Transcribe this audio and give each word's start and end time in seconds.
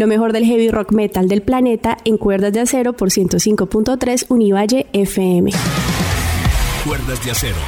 Lo 0.00 0.06
mejor 0.06 0.32
del 0.32 0.46
heavy 0.46 0.70
rock 0.70 0.92
metal 0.92 1.28
del 1.28 1.42
planeta 1.42 1.98
en 2.06 2.16
Cuerdas 2.16 2.54
de 2.54 2.60
Acero 2.60 2.94
por 2.94 3.10
105.3 3.10 4.24
Univalle 4.30 4.86
FM. 4.94 5.50
Cuerdas 6.86 7.22
de 7.22 7.30
Acero. 7.30 7.58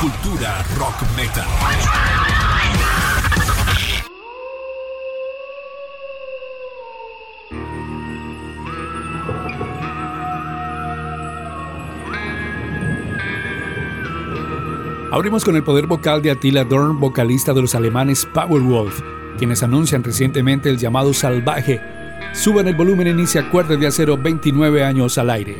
Cultura 0.00 0.62
rock 0.78 0.94
metal. 1.16 1.44
Abrimos 15.10 15.44
con 15.44 15.56
el 15.56 15.64
poder 15.64 15.88
vocal 15.88 16.22
de 16.22 16.30
Attila 16.30 16.62
Dorn, 16.62 17.00
vocalista 17.00 17.52
de 17.52 17.60
los 17.60 17.74
alemanes 17.74 18.24
Powerwolf, 18.32 19.02
quienes 19.38 19.62
anuncian 19.62 20.04
recientemente 20.04 20.70
el 20.70 20.78
llamado 20.78 21.12
Salvaje. 21.12 21.80
Suban 22.32 22.68
el 22.68 22.74
volumen, 22.74 23.08
inicia 23.08 23.50
Cuerdas 23.50 23.78
de 23.78 23.86
Acero 23.86 24.16
29 24.16 24.84
años 24.84 25.18
al 25.18 25.30
aire. 25.30 25.58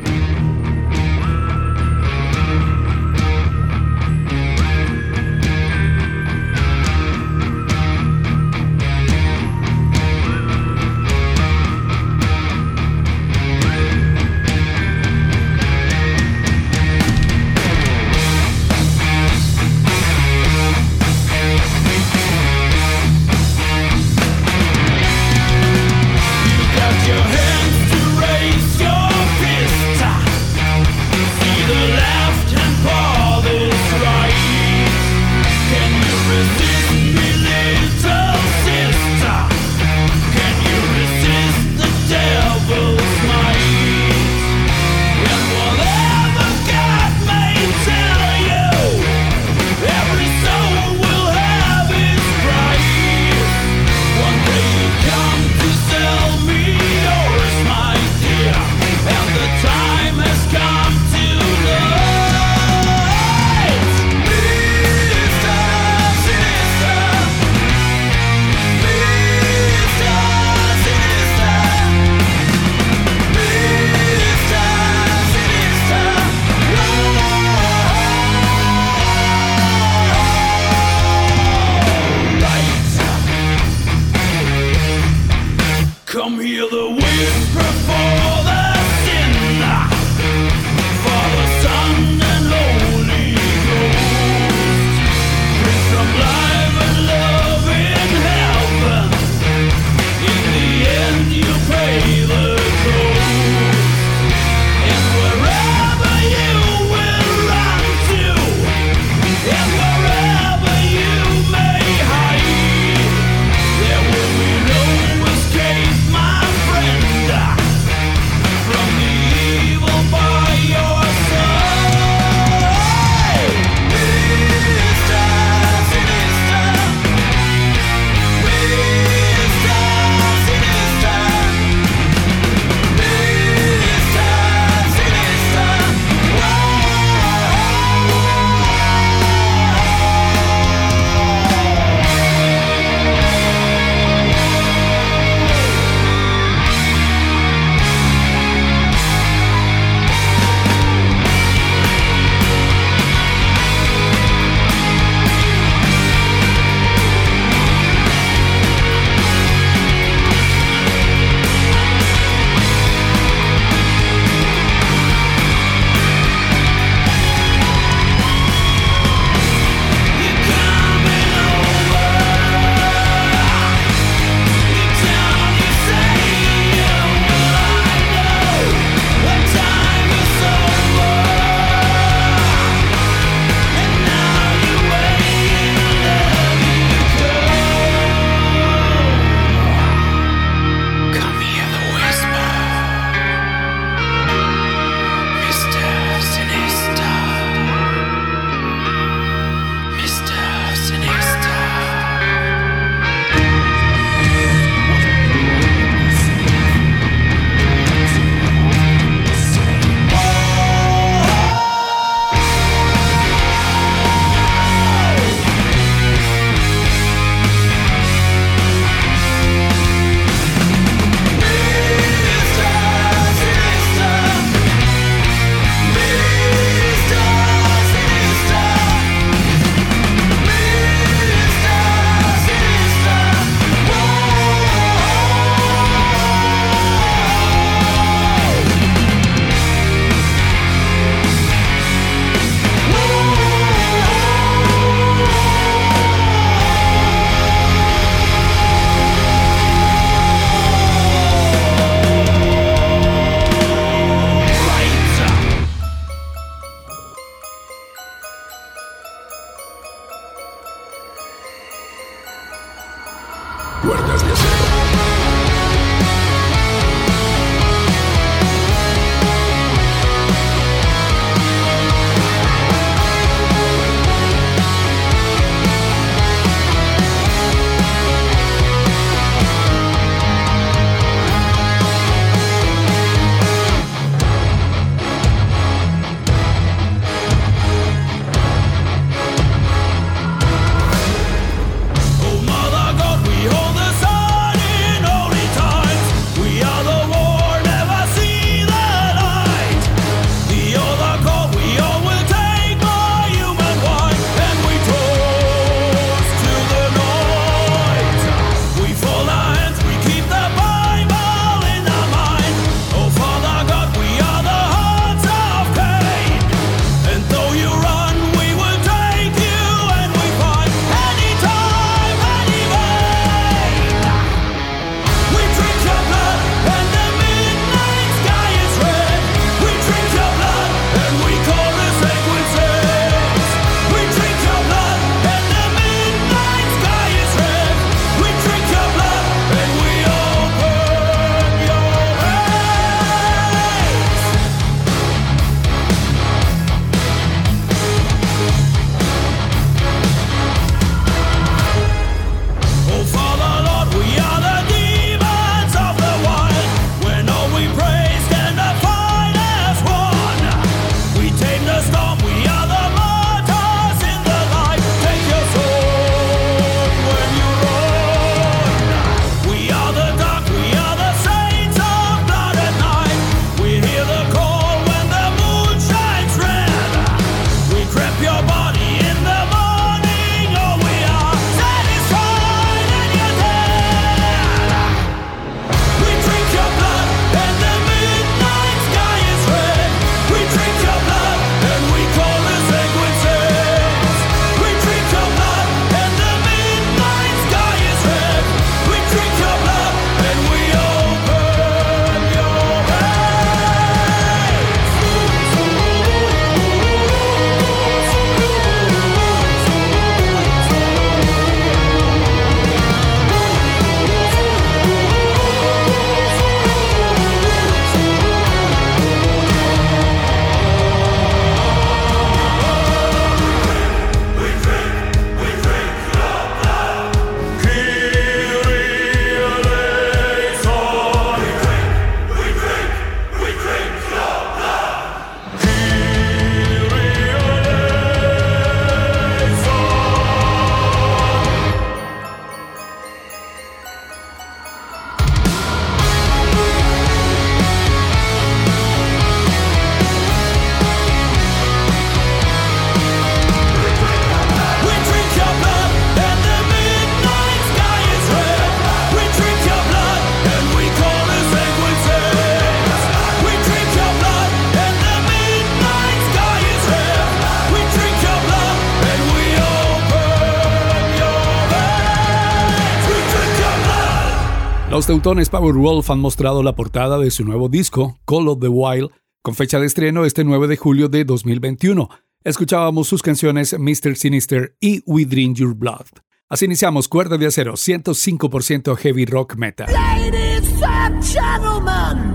Teutones 475.13 475.49
Powerwolf 475.49 476.09
han 476.09 476.19
mostrado 476.19 476.63
la 476.63 476.75
portada 476.75 477.19
de 477.19 477.29
su 477.29 477.45
nuevo 477.45 477.69
disco, 477.69 478.17
Call 478.25 478.47
of 478.47 478.59
the 478.59 478.67
Wild, 478.67 479.11
con 479.43 479.53
fecha 479.53 479.79
de 479.79 479.85
estreno 479.85 480.25
este 480.25 480.43
9 480.43 480.67
de 480.67 480.75
julio 480.75 481.07
de 481.07 481.23
2021. 481.23 482.09
Escuchábamos 482.43 483.09
sus 483.09 483.21
canciones 483.21 483.77
Mr. 483.77 484.15
Sinister 484.15 484.75
y 484.79 485.03
We 485.05 485.25
Drink 485.25 485.57
Your 485.57 485.75
Blood. 485.75 486.07
Así 486.49 486.65
iniciamos 486.65 487.07
Cuerda 487.07 487.37
de 487.37 487.45
Acero, 487.45 487.73
105% 487.73 488.95
heavy 488.95 489.25
rock 489.25 489.55
metal. 489.55 489.85
Ladies 489.93 490.81
and 490.81 491.23
gentlemen, 491.23 492.33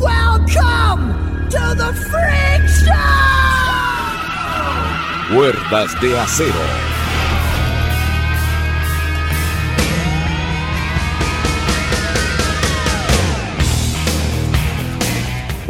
welcome 0.00 1.14
to 1.50 1.76
the 1.76 1.92
Freak 2.10 2.68
Show! 2.84 2.94
Cuerdas 5.32 6.00
de 6.00 6.18
Acero. 6.18 6.97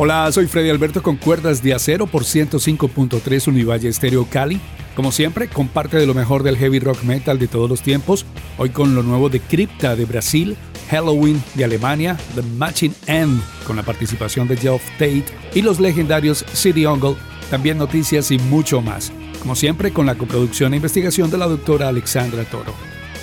Hola, 0.01 0.31
soy 0.31 0.47
Freddy 0.47 0.71
Alberto 0.71 1.03
con 1.03 1.17
cuerdas 1.17 1.61
de 1.61 1.75
acero 1.75 2.07
por 2.07 2.23
105.3 2.23 3.49
Univalle 3.49 3.89
Estéreo 3.89 4.29
Cali. 4.31 4.61
Como 4.95 5.11
siempre, 5.11 5.49
comparte 5.49 5.97
de 5.97 6.07
lo 6.07 6.15
mejor 6.15 6.45
del 6.45 6.57
heavy 6.57 6.79
rock 6.79 7.03
metal 7.03 7.37
de 7.41 7.49
todos 7.49 7.69
los 7.69 7.83
tiempos. 7.83 8.25
Hoy 8.59 8.71
con 8.71 8.95
lo 8.95 9.03
nuevo 9.03 9.29
de 9.29 9.41
Crypta 9.41 9.97
de 9.97 10.05
Brasil, 10.05 10.57
Halloween 10.89 11.43
de 11.57 11.65
Alemania, 11.65 12.17
The 12.37 12.43
Matching 12.43 12.95
End 13.09 13.43
con 13.67 13.75
la 13.75 13.83
participación 13.83 14.47
de 14.47 14.57
Geoff 14.57 14.85
Tate 15.01 15.25
y 15.53 15.63
los 15.63 15.81
legendarios 15.81 16.45
City 16.53 16.87
Ungle, 16.87 17.17
también 17.51 17.77
noticias 17.77 18.31
y 18.31 18.39
mucho 18.39 18.81
más. 18.81 19.11
Como 19.41 19.57
siempre, 19.57 19.93
con 19.93 20.07
la 20.07 20.15
coproducción 20.15 20.75
e 20.75 20.77
investigación 20.77 21.29
de 21.29 21.39
la 21.39 21.49
doctora 21.49 21.89
Alexandra 21.89 22.45
Toro. 22.45 22.73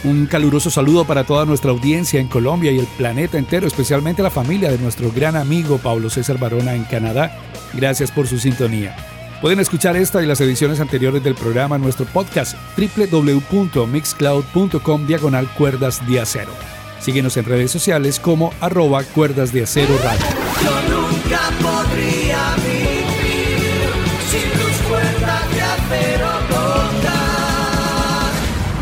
Un 0.06 0.28
caluroso 0.28 0.70
saludo 0.70 1.04
para 1.06 1.24
toda 1.24 1.46
nuestra 1.46 1.72
audiencia 1.72 2.20
en 2.20 2.28
Colombia 2.28 2.72
y 2.72 2.78
el 2.78 2.86
planeta 2.86 3.40
entero, 3.40 3.66
especialmente 3.66 4.22
la 4.22 4.30
familia 4.30 4.70
de 4.70 4.78
nuestro 4.78 5.12
gran 5.12 5.36
amigo 5.36 5.80
Pablo 5.80 6.12
César 6.12 6.38
Barona 6.38 6.76
en 6.76 6.84
Canadá. 6.84 7.36
Gracias 7.74 8.12
por 8.12 8.28
su 8.28 8.38
sintonía. 8.38 8.96
Pueden 9.42 9.60
escuchar 9.60 9.98
esta 9.98 10.22
y 10.22 10.28
las 10.28 10.40
ediciones 10.42 10.80
anteriores 10.80 11.24
del 11.24 11.34
programa 11.34 11.78
en 11.78 11.82
nuestro 11.82 12.06
podcast 12.06 12.56
www.mixcloud.com 12.78 15.08
diagonal 15.08 15.48
cuerdas 15.58 16.08
de 16.08 16.22
acero. 16.22 16.52
Síguenos 17.00 17.36
en 17.38 17.46
redes 17.46 17.72
sociales 17.72 18.20
como 18.20 18.54
arroba 18.62 19.04
cuerdas 19.04 19.52
de 19.52 19.64
acero 19.64 19.98
radio. 20.04 20.24
Yo 20.64 20.84
nunca 20.96 21.50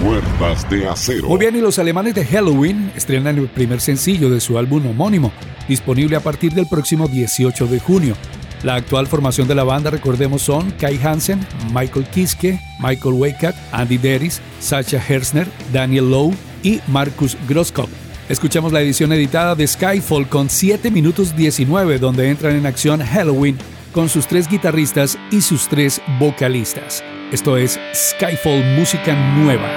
Cuerdas 0.04 0.70
de 0.70 0.86
acero. 0.86 1.30
Muy 1.30 1.40
bien, 1.40 1.56
y 1.56 1.62
los 1.62 1.80
alemanes 1.80 2.14
de 2.14 2.26
Halloween 2.26 2.92
estrenan 2.94 3.38
el 3.38 3.48
primer 3.48 3.80
sencillo 3.80 4.30
de 4.30 4.42
su 4.42 4.58
álbum 4.58 4.86
homónimo, 4.86 5.32
disponible 5.68 6.18
a 6.18 6.20
partir 6.20 6.52
del 6.54 6.68
próximo 6.68 7.08
18 7.08 7.68
de 7.68 7.80
junio. 7.80 8.16
La 8.64 8.76
actual 8.76 9.08
formación 9.08 9.48
de 9.48 9.56
la 9.56 9.64
banda, 9.64 9.92
recordemos, 9.92 10.42
son 10.42 10.72
Kai 10.72 11.00
Hansen, 11.02 11.40
Michael 11.74 12.06
Kiske, 12.08 12.60
Michael 12.80 13.16
Weikat, 13.16 13.56
Andy 13.72 13.98
Deris, 13.98 14.42
Sacha 14.60 15.02
Hersner, 15.02 15.48
Daniel 15.72 16.12
Lowe 16.12 16.34
y 16.64 16.82
Marcus 16.88 17.38
Groskop. 17.48 17.90
Escuchamos 18.28 18.74
la 18.74 18.82
edición 18.82 19.14
editada 19.14 19.56
de 19.56 19.66
Skyfall 19.66 20.28
con 20.28 20.50
7 20.50 20.92
minutos 20.92 21.34
19, 21.34 22.00
donde 22.00 22.30
entran 22.30 22.58
en 22.58 22.66
acción 22.66 23.02
Halloween 23.02 23.58
con 23.94 24.10
sus 24.10 24.28
tres 24.28 24.50
guitarristas 24.50 25.18
y 25.32 25.40
sus 25.40 25.70
tres 25.70 26.02
vocalistas. 26.20 27.04
Esto 27.34 27.58
es 27.58 27.80
Skyfall 27.96 28.64
Música 28.76 29.16
Nueva. 29.36 29.68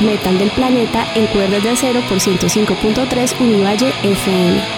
metal 0.00 0.38
del 0.38 0.50
planeta 0.50 1.06
en 1.14 1.26
cuerdas 1.26 1.62
de 1.62 1.70
acero 1.70 2.00
por 2.08 2.18
105.3 2.18 3.40
Univalle 3.40 3.92
FM. 4.02 4.73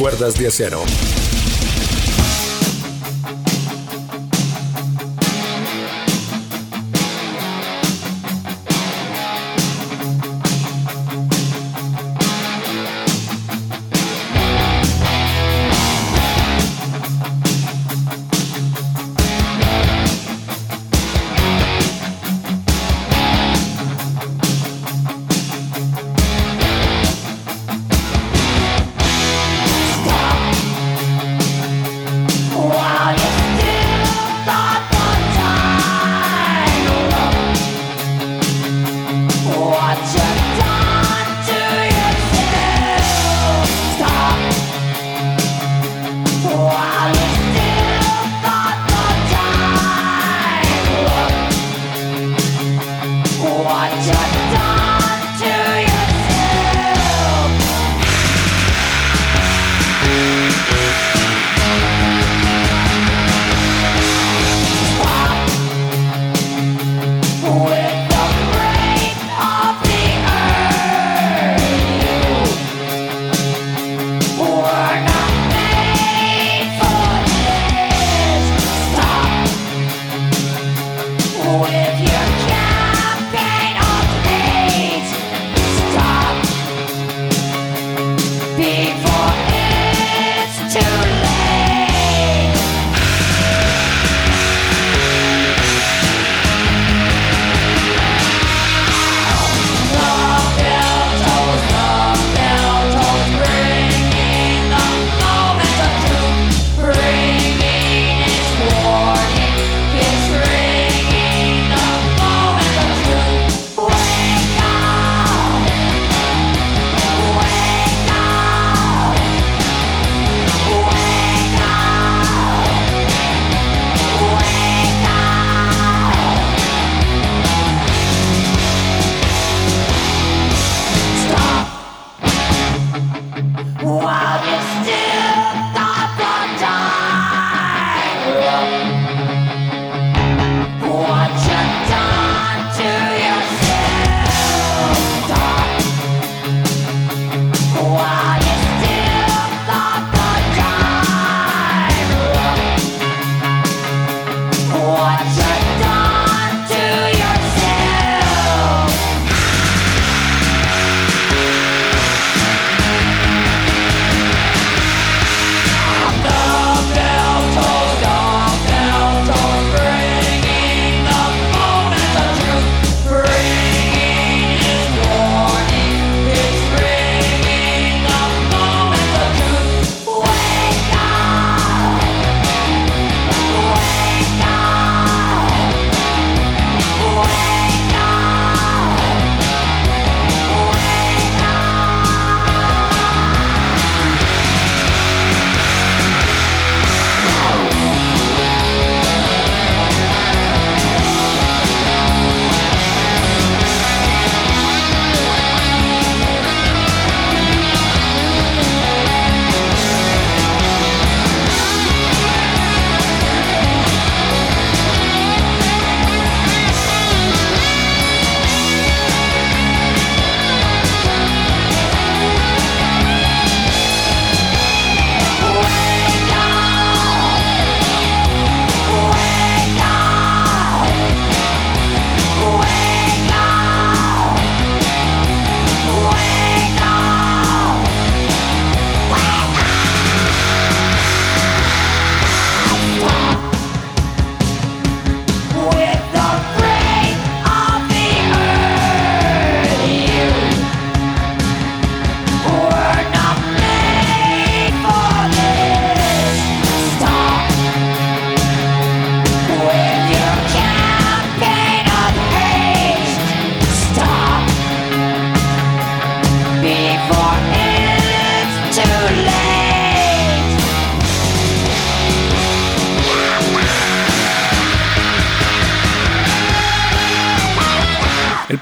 cuerdas 0.00 0.34
de 0.34 0.46
acero. 0.46 0.82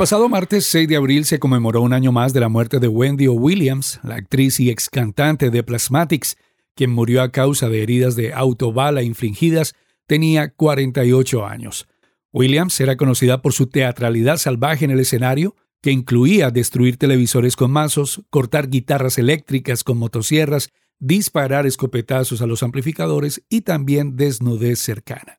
Pasado 0.09 0.31
martes 0.31 0.65
6 0.65 0.89
de 0.89 0.97
abril 0.97 1.27
se 1.27 1.39
conmemoró 1.39 1.83
un 1.83 1.93
año 1.93 2.13
más 2.13 2.33
de 2.33 2.41
la 2.41 2.49
muerte 2.49 2.79
de 2.79 2.89
Wendy 2.89 3.27
O. 3.27 3.35
Williams, 3.35 4.01
la 4.03 4.15
actriz 4.15 4.59
y 4.59 4.71
ex 4.71 4.89
cantante 4.89 5.51
de 5.51 5.63
Plasmatics, 5.63 6.39
quien 6.75 6.89
murió 6.93 7.21
a 7.21 7.31
causa 7.31 7.69
de 7.69 7.83
heridas 7.83 8.17
de 8.17 8.33
autobala 8.33 9.03
infligidas, 9.03 9.75
tenía 10.07 10.49
48 10.49 11.45
años. 11.45 11.89
Williams 12.33 12.81
era 12.81 12.97
conocida 12.97 13.43
por 13.43 13.53
su 13.53 13.67
teatralidad 13.67 14.39
salvaje 14.39 14.87
en 14.87 14.93
el 14.93 15.01
escenario, 15.01 15.57
que 15.83 15.91
incluía 15.91 16.51
destruir 16.51 16.97
televisores 16.97 17.55
con 17.55 17.71
mazos, 17.71 18.23
cortar 18.31 18.71
guitarras 18.71 19.19
eléctricas 19.19 19.85
con 19.85 19.99
motosierras, 19.99 20.71
disparar 20.99 21.67
escopetazos 21.67 22.41
a 22.41 22.47
los 22.47 22.63
amplificadores 22.63 23.43
y 23.51 23.61
también 23.61 24.17
desnudez 24.17 24.79
cercana. 24.79 25.37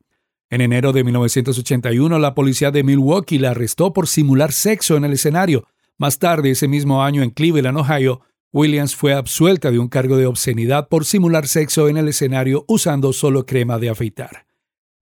En 0.50 0.60
enero 0.60 0.92
de 0.92 1.04
1981, 1.04 2.18
la 2.18 2.34
policía 2.34 2.72
de 2.72 2.82
Milwaukee 2.82 3.38
la 3.38 3.52
arrestó 3.52 3.92
por 3.92 4.08
simular 4.08 4.50
sexo 4.50 4.96
en 4.96 5.04
el 5.04 5.12
escenario. 5.12 5.68
Más 5.96 6.18
tarde, 6.18 6.50
ese 6.50 6.66
mismo 6.66 7.04
año, 7.04 7.22
en 7.22 7.30
Cleveland, 7.30 7.78
Ohio, 7.78 8.22
Williams 8.52 8.96
fue 8.96 9.14
absuelta 9.14 9.70
de 9.70 9.78
un 9.78 9.86
cargo 9.86 10.16
de 10.16 10.26
obscenidad 10.26 10.88
por 10.88 11.04
simular 11.04 11.46
sexo 11.46 11.88
en 11.88 11.98
el 11.98 12.08
escenario 12.08 12.64
usando 12.66 13.12
solo 13.12 13.46
crema 13.46 13.78
de 13.78 13.90
afeitar. 13.90 14.46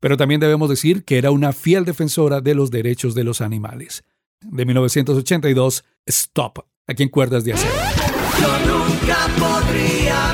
Pero 0.01 0.19
también 0.19 0.39
debemos 0.39 0.69
decir 0.69 1.05
que 1.05 1.17
era 1.17 1.31
una 1.31 1.55
fiel 1.55 1.87
defensora 1.87 2.43
de 2.43 2.55
los 2.55 2.71
derechos 2.71 3.15
de 3.15 3.25
los 3.25 3.41
animales. 3.41 4.05
De 4.43 4.67
1982, 4.67 5.83
Stop, 6.05 6.59
aquí 6.87 7.05
en 7.05 7.09
Cuerdas 7.09 7.45
de 7.45 7.55
Acero. 7.55 7.73
Yo 8.39 8.59
nunca 8.67 9.29
podría 9.39 10.33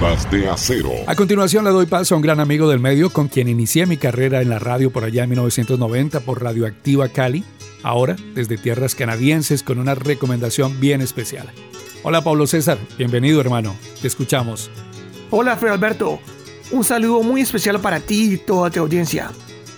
De 0.00 0.48
acero. 0.48 0.92
A 1.06 1.14
continuación 1.14 1.62
le 1.62 1.72
doy 1.72 1.84
paso 1.84 2.14
a 2.14 2.16
un 2.16 2.22
gran 2.22 2.40
amigo 2.40 2.70
del 2.70 2.80
medio 2.80 3.10
con 3.10 3.28
quien 3.28 3.48
inicié 3.48 3.84
mi 3.84 3.98
carrera 3.98 4.40
en 4.40 4.48
la 4.48 4.58
radio 4.58 4.90
por 4.90 5.04
allá 5.04 5.24
en 5.24 5.28
1990 5.28 6.20
por 6.20 6.42
Radioactiva 6.42 7.10
Cali, 7.10 7.44
ahora 7.82 8.16
desde 8.34 8.56
tierras 8.56 8.94
canadienses 8.94 9.62
con 9.62 9.78
una 9.78 9.94
recomendación 9.94 10.80
bien 10.80 11.02
especial. 11.02 11.50
Hola 12.02 12.24
Pablo 12.24 12.46
César, 12.46 12.78
bienvenido 12.96 13.42
hermano, 13.42 13.76
te 14.00 14.08
escuchamos. 14.08 14.70
Hola 15.28 15.58
Fred 15.58 15.72
Alberto, 15.72 16.18
Un 16.70 16.82
saludo 16.82 17.22
muy 17.22 17.42
especial 17.42 17.78
para 17.78 18.00
ti 18.00 18.32
y 18.32 18.38
toda 18.38 18.70
tu 18.70 18.80
audiencia. 18.80 19.30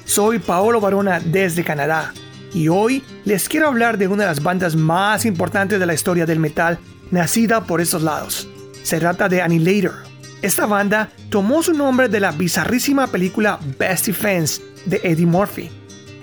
Soy 0.04 0.38
Paolo 0.38 0.80
Barona 0.80 1.18
desde 1.18 1.64
Canadá 1.64 2.14
y 2.54 2.68
hoy 2.68 3.02
les 3.24 3.48
quiero 3.48 3.66
hablar 3.66 3.98
de 3.98 4.06
una 4.06 4.22
de 4.22 4.28
las 4.28 4.42
bandas 4.42 4.76
más 4.76 5.26
importantes 5.26 5.80
de 5.80 5.86
la 5.86 5.94
historia 5.94 6.26
del 6.26 6.38
metal 6.38 6.78
nacida 7.10 7.64
por 7.64 7.80
estos 7.80 8.02
lados. 8.02 8.46
Se 8.84 9.00
trata 9.00 9.28
de 9.28 9.42
Annihilator. 9.42 10.11
Esta 10.42 10.66
banda 10.66 11.08
tomó 11.30 11.62
su 11.62 11.72
nombre 11.72 12.08
de 12.08 12.18
la 12.18 12.32
bizarrísima 12.32 13.06
película 13.06 13.60
Best 13.78 14.06
Defense 14.06 14.60
de 14.86 15.00
Eddie 15.04 15.24
Murphy. 15.24 15.70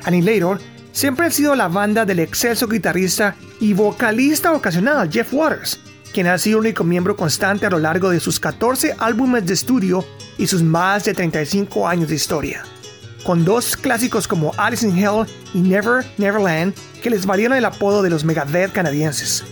Annihilator 0.04 0.60
siempre 0.92 1.28
ha 1.28 1.32
sido 1.32 1.56
la 1.56 1.70
banda 1.70 2.04
del 2.04 2.20
excelso 2.20 2.68
guitarrista 2.68 3.38
y 3.62 3.74
vocalista 3.74 4.52
ocasional 4.52 5.10
Jeff 5.10 5.34
Waters, 5.34 5.80
quien 6.14 6.28
ha 6.28 6.38
sido 6.38 6.60
el 6.60 6.66
único 6.66 6.84
miembro 6.84 7.16
constante 7.16 7.66
a 7.66 7.70
lo 7.70 7.80
largo 7.80 8.10
de 8.10 8.20
sus 8.20 8.42
14 8.42 8.98
álbumes 9.00 9.46
de 9.46 9.54
estudio 9.54 10.04
y 10.38 10.48
sus 10.48 10.64
más 10.64 11.06
de 11.06 11.14
35 11.14 11.88
años 11.88 12.10
de 12.10 12.16
historia. 12.16 12.64
Con 13.24 13.46
dos 13.46 13.78
clásicos 13.78 14.28
como 14.28 14.52
Alice 14.58 14.86
in 14.86 14.98
Hell 14.98 15.28
y 15.54 15.60
Never 15.60 16.06
Neverland 16.18 16.74
que 17.02 17.10
les 17.10 17.26
valieron 17.26 17.58
el 17.58 17.64
apodo 17.64 18.02
de 18.02 18.10
los 18.10 18.26
Megadeth 18.26 18.74
canadienses. 18.74 19.46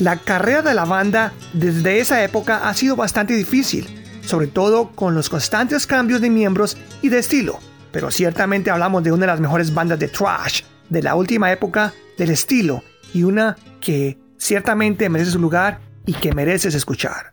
La 0.00 0.18
carrera 0.18 0.60
de 0.60 0.74
la 0.74 0.84
banda 0.84 1.32
desde 1.54 1.98
esa 1.98 2.22
época 2.22 2.68
ha 2.68 2.74
sido 2.74 2.94
bastante 2.96 3.34
difícil, 3.34 4.01
sobre 4.22 4.46
todo 4.46 4.90
con 4.94 5.14
los 5.14 5.28
constantes 5.28 5.86
cambios 5.86 6.20
de 6.20 6.30
miembros 6.30 6.76
y 7.02 7.08
de 7.08 7.18
estilo, 7.18 7.58
pero 7.90 8.10
ciertamente 8.10 8.70
hablamos 8.70 9.02
de 9.02 9.12
una 9.12 9.22
de 9.22 9.26
las 9.32 9.40
mejores 9.40 9.74
bandas 9.74 9.98
de 9.98 10.08
thrash 10.08 10.62
de 10.88 11.02
la 11.02 11.14
última 11.14 11.52
época 11.52 11.92
del 12.18 12.30
estilo 12.30 12.82
y 13.12 13.24
una 13.24 13.56
que 13.80 14.18
ciertamente 14.38 15.08
merece 15.08 15.32
su 15.32 15.38
lugar 15.38 15.80
y 16.06 16.14
que 16.14 16.32
mereces 16.32 16.74
escuchar. 16.74 17.32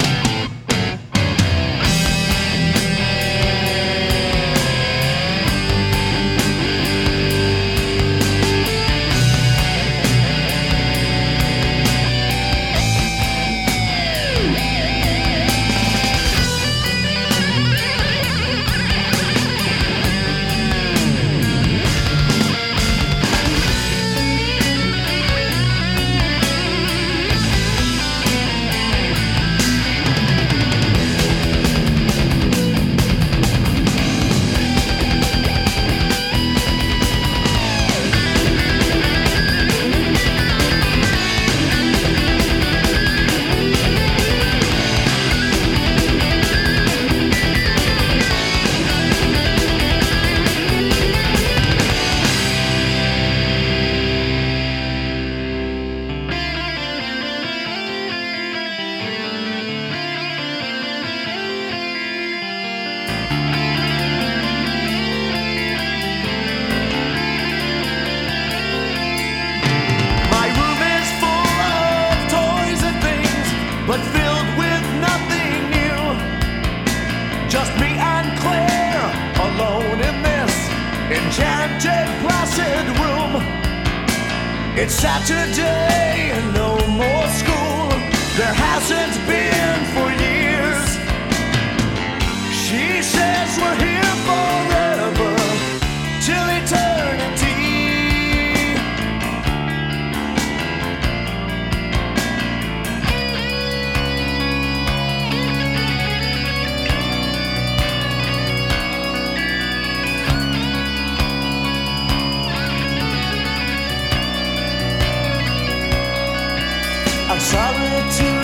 sorry 117.51 118.11
to 118.17 118.40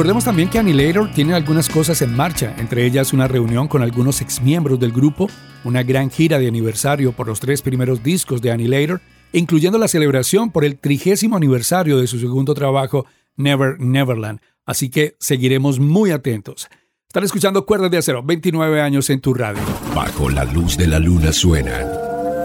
Recordemos 0.00 0.24
también 0.24 0.48
que 0.48 0.58
Annihilator 0.58 1.12
tiene 1.12 1.34
algunas 1.34 1.68
cosas 1.68 2.00
en 2.00 2.16
marcha, 2.16 2.54
entre 2.56 2.86
ellas 2.86 3.12
una 3.12 3.28
reunión 3.28 3.68
con 3.68 3.82
algunos 3.82 4.22
exmiembros 4.22 4.80
del 4.80 4.92
grupo, 4.92 5.28
una 5.62 5.82
gran 5.82 6.10
gira 6.10 6.38
de 6.38 6.48
aniversario 6.48 7.12
por 7.12 7.26
los 7.26 7.38
tres 7.38 7.60
primeros 7.60 8.02
discos 8.02 8.40
de 8.40 8.50
Annihilator, 8.50 9.02
incluyendo 9.34 9.76
la 9.76 9.88
celebración 9.88 10.52
por 10.52 10.64
el 10.64 10.78
trigésimo 10.78 11.36
aniversario 11.36 11.98
de 11.98 12.06
su 12.06 12.18
segundo 12.18 12.54
trabajo, 12.54 13.04
Never 13.36 13.78
Neverland. 13.78 14.40
Así 14.64 14.88
que 14.88 15.16
seguiremos 15.20 15.80
muy 15.80 16.12
atentos. 16.12 16.68
Están 17.06 17.24
escuchando 17.24 17.66
Cuerdas 17.66 17.90
de 17.90 17.98
Acero, 17.98 18.22
29 18.22 18.80
años 18.80 19.10
en 19.10 19.20
tu 19.20 19.34
radio. 19.34 19.60
Bajo 19.94 20.30
la 20.30 20.44
luz 20.44 20.78
de 20.78 20.86
la 20.86 20.98
luna 20.98 21.30
suenan 21.30 21.86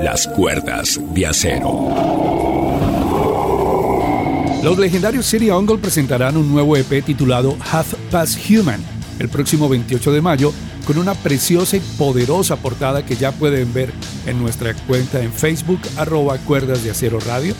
las 0.03 0.27
cuerdas 0.27 0.99
de 1.13 1.25
acero. 1.25 2.34
Los 4.65 4.79
legendarios 4.79 5.27
City 5.27 5.51
Ungle 5.51 5.77
presentarán 5.77 6.37
un 6.37 6.51
nuevo 6.51 6.75
EP 6.75 7.05
titulado 7.05 7.55
Half 7.71 7.93
Past 8.09 8.39
Human 8.49 8.83
el 9.19 9.29
próximo 9.29 9.69
28 9.69 10.11
de 10.11 10.21
mayo 10.21 10.51
con 10.87 10.97
una 10.97 11.13
preciosa 11.13 11.77
y 11.77 11.81
poderosa 11.99 12.55
portada 12.55 13.05
que 13.05 13.15
ya 13.15 13.31
pueden 13.31 13.71
ver 13.75 13.93
en 14.25 14.41
nuestra 14.41 14.73
cuenta 14.73 15.21
en 15.21 15.31
Facebook 15.31 15.79
arroba 15.97 16.39
cuerdas 16.39 16.83
de 16.83 16.89
acero 16.89 17.19
radio. 17.19 17.53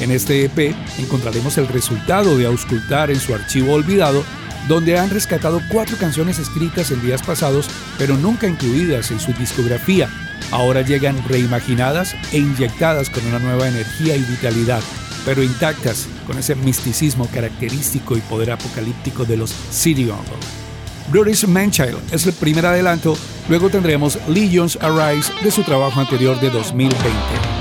En 0.00 0.10
este 0.10 0.44
EP 0.44 0.74
encontraremos 0.98 1.56
el 1.56 1.68
resultado 1.68 2.36
de 2.36 2.46
auscultar 2.46 3.12
en 3.12 3.20
su 3.20 3.32
archivo 3.32 3.74
olvidado 3.74 4.24
donde 4.66 4.98
han 4.98 5.10
rescatado 5.10 5.60
cuatro 5.70 5.96
canciones 5.98 6.40
escritas 6.40 6.90
en 6.90 7.00
días 7.00 7.22
pasados 7.22 7.68
pero 7.96 8.16
nunca 8.16 8.48
incluidas 8.48 9.12
en 9.12 9.20
su 9.20 9.32
discografía. 9.34 10.10
Ahora 10.50 10.82
llegan 10.82 11.16
reimaginadas 11.28 12.16
e 12.32 12.38
inyectadas 12.38 13.08
con 13.08 13.24
una 13.26 13.38
nueva 13.38 13.68
energía 13.68 14.16
y 14.16 14.22
vitalidad 14.24 14.82
pero 15.24 15.42
intactas 15.42 16.06
con 16.26 16.38
ese 16.38 16.54
misticismo 16.54 17.26
característico 17.32 18.16
y 18.16 18.20
poder 18.20 18.52
apocalíptico 18.52 19.24
de 19.24 19.36
los 19.36 19.54
City 19.70 20.04
Uncle. 20.04 20.36
British 21.10 21.46
Manchild 21.46 21.98
es 22.12 22.26
el 22.26 22.32
primer 22.34 22.66
adelanto, 22.66 23.16
luego 23.48 23.68
tendremos 23.68 24.18
Legions 24.28 24.78
Arise 24.80 25.32
de 25.42 25.50
su 25.50 25.62
trabajo 25.62 26.00
anterior 26.00 26.38
de 26.40 26.50
2020. 26.50 27.59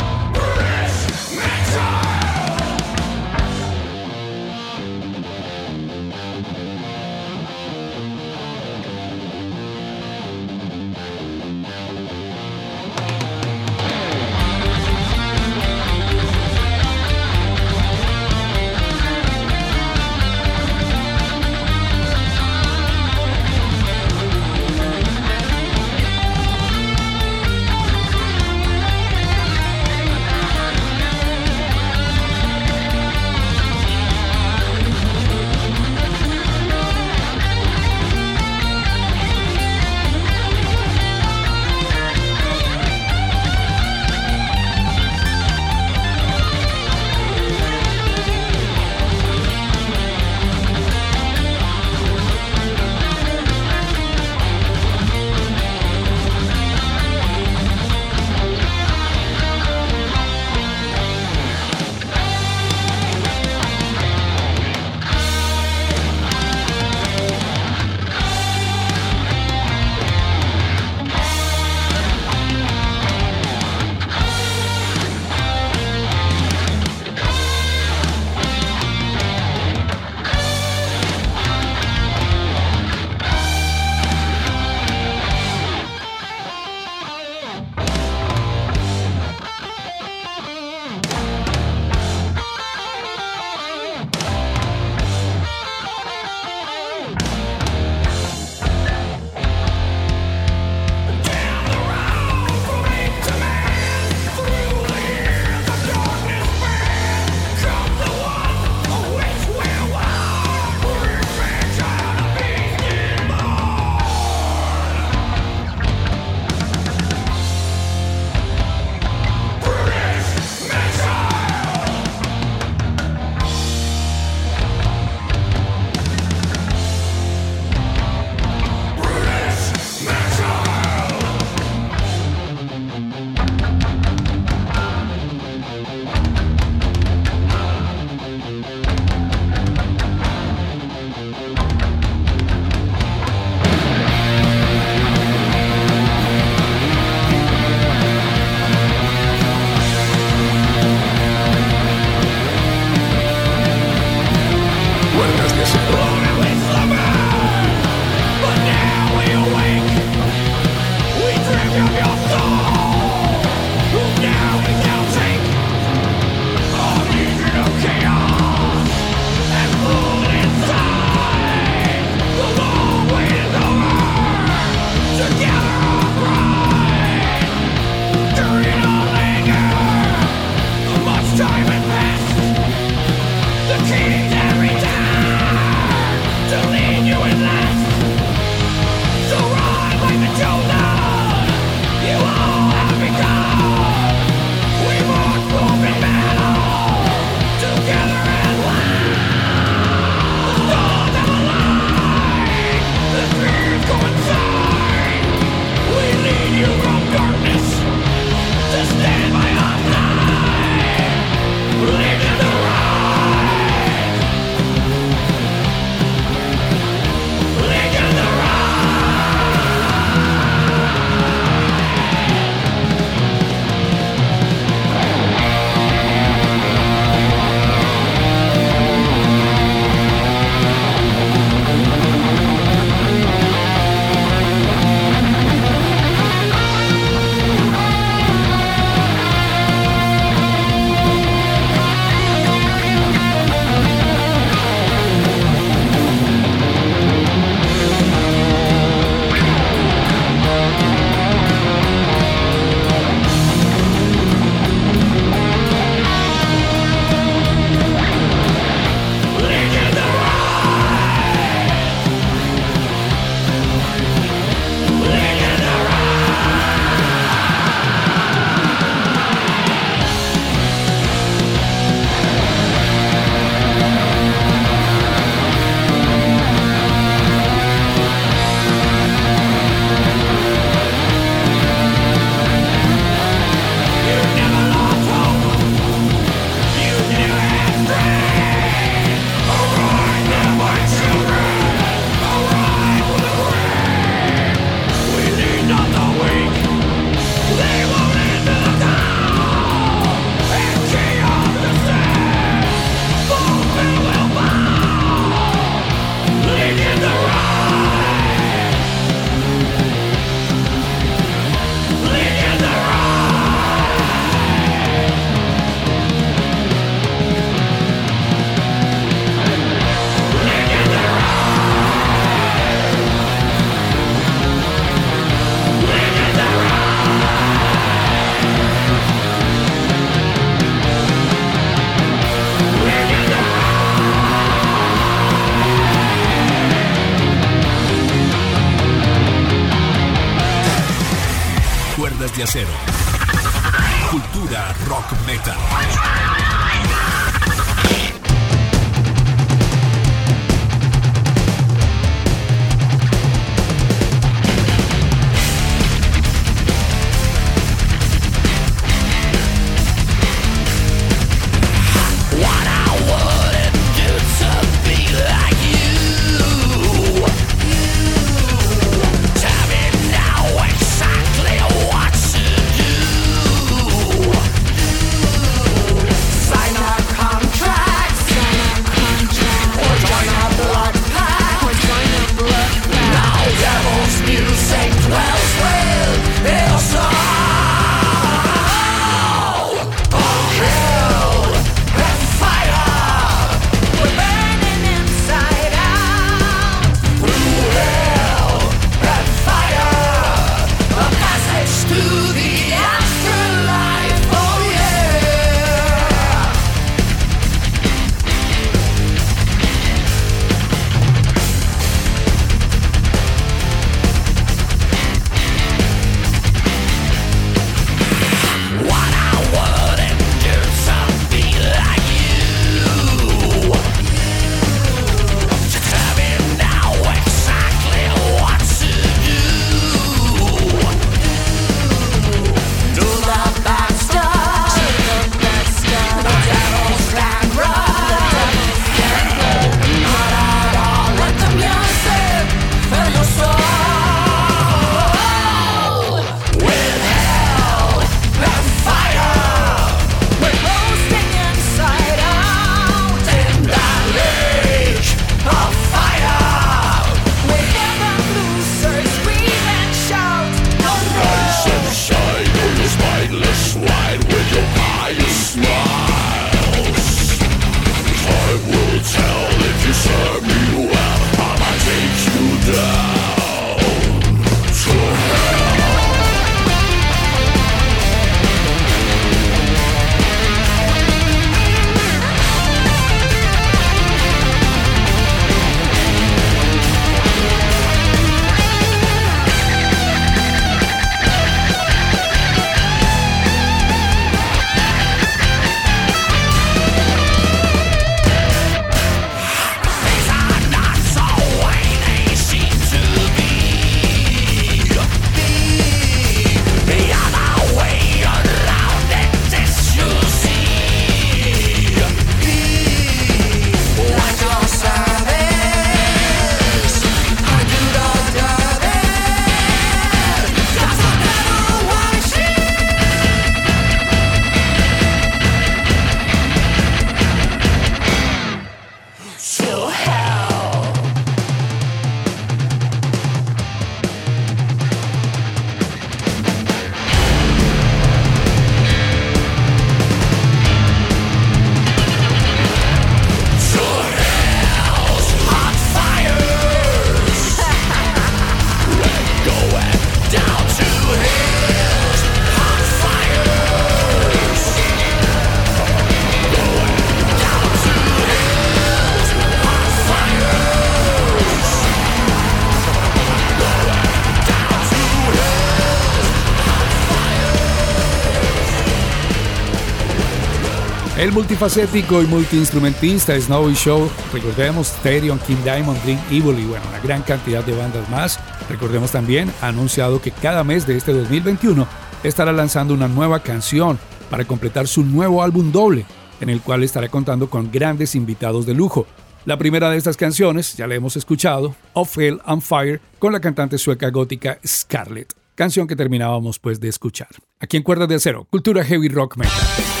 Multifacético 571.61 572.23
y 572.23 572.25
multiinstrumentista 572.25 573.39
Snowy 573.39 573.75
Show, 573.75 574.09
recordemos 574.33 574.93
Therion, 575.03 575.37
King 575.37 575.61
Diamond, 575.63 576.01
Dream 576.01 576.19
Evil 576.31 576.57
y 576.57 576.65
bueno, 576.65 576.83
una 576.89 576.99
gran 577.01 577.21
cantidad 577.21 577.63
de 577.63 577.75
bandas 577.75 578.09
más. 578.09 578.39
Recordemos 578.67 579.11
también, 579.11 579.51
ha 579.61 579.67
anunciado 579.67 580.19
que 580.19 580.31
cada 580.31 580.63
mes 580.63 580.87
de 580.87 580.97
este 580.97 581.13
2021 581.13 581.87
estará 582.23 582.51
lanzando 582.51 582.95
una 582.95 583.07
nueva 583.07 583.43
canción 583.43 583.99
para 584.31 584.43
completar 584.43 584.87
su 584.87 585.03
nuevo 585.03 585.43
álbum 585.43 585.71
doble, 585.71 586.07
en 586.39 586.49
el 586.49 586.61
cual 586.61 586.81
estará 586.81 587.09
contando 587.09 587.47
con 587.47 587.71
grandes 587.71 588.15
invitados 588.15 588.65
de 588.65 588.73
lujo. 588.73 589.05
La 589.45 589.59
primera 589.59 589.91
de 589.91 589.97
estas 589.97 590.17
canciones, 590.17 590.75
ya 590.75 590.87
la 590.87 590.95
hemos 590.95 591.15
escuchado, 591.15 591.75
Of 591.93 592.17
Hell 592.17 592.41
and 592.43 592.63
Fire, 592.63 593.01
con 593.19 593.33
la 593.33 593.39
cantante 593.39 593.77
sueca 593.77 594.09
gótica 594.09 594.57
Scarlett, 594.65 595.35
canción 595.53 595.85
que 595.85 595.95
terminábamos 595.95 596.57
pues 596.57 596.79
de 596.79 596.89
escuchar. 596.89 597.29
Aquí 597.59 597.77
en 597.77 597.83
Cuerdas 597.83 598.07
de 598.07 598.15
Acero, 598.15 598.47
Cultura 598.49 598.83
Heavy 598.83 599.09
Rock 599.09 599.37
Metal. 599.37 600.00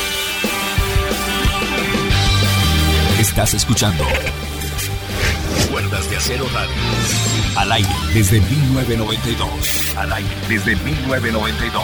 Estás 3.21 3.53
escuchando 3.53 4.03
Cuerdas 5.69 6.09
de 6.09 6.17
Acero 6.17 6.43
Radio. 6.51 6.73
Al 7.55 7.69
desde 8.15 8.41
1992. 8.41 9.95
Al 9.95 10.09
desde 10.49 10.75
1992. 10.75 11.83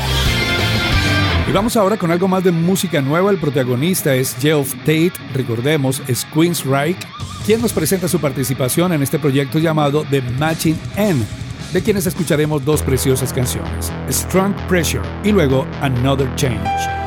Y 1.47 1.51
vamos 1.51 1.77
ahora 1.77 1.95
con 1.97 2.09
algo 2.09 2.27
más 2.27 2.43
de 2.43 2.49
música 2.49 3.03
nueva. 3.03 3.29
El 3.29 3.37
protagonista 3.37 4.15
es 4.15 4.35
Geoff 4.37 4.73
Tate, 4.79 5.13
recordemos, 5.35 6.01
es 6.07 6.25
Queen's 6.25 6.65
Reich, 6.65 6.97
quien 7.45 7.61
nos 7.61 7.71
presenta 7.71 8.07
su 8.07 8.19
participación 8.19 8.93
en 8.93 9.03
este 9.03 9.19
proyecto 9.19 9.59
llamado 9.59 10.03
The 10.09 10.23
Matching 10.23 10.79
End, 10.95 11.23
de 11.71 11.83
quienes 11.83 12.07
escucharemos 12.07 12.65
dos 12.65 12.81
preciosas 12.81 13.31
canciones, 13.31 13.93
Strong 14.09 14.55
Pressure 14.67 15.07
y 15.23 15.31
luego 15.31 15.67
Another 15.81 16.33
Change. 16.33 17.06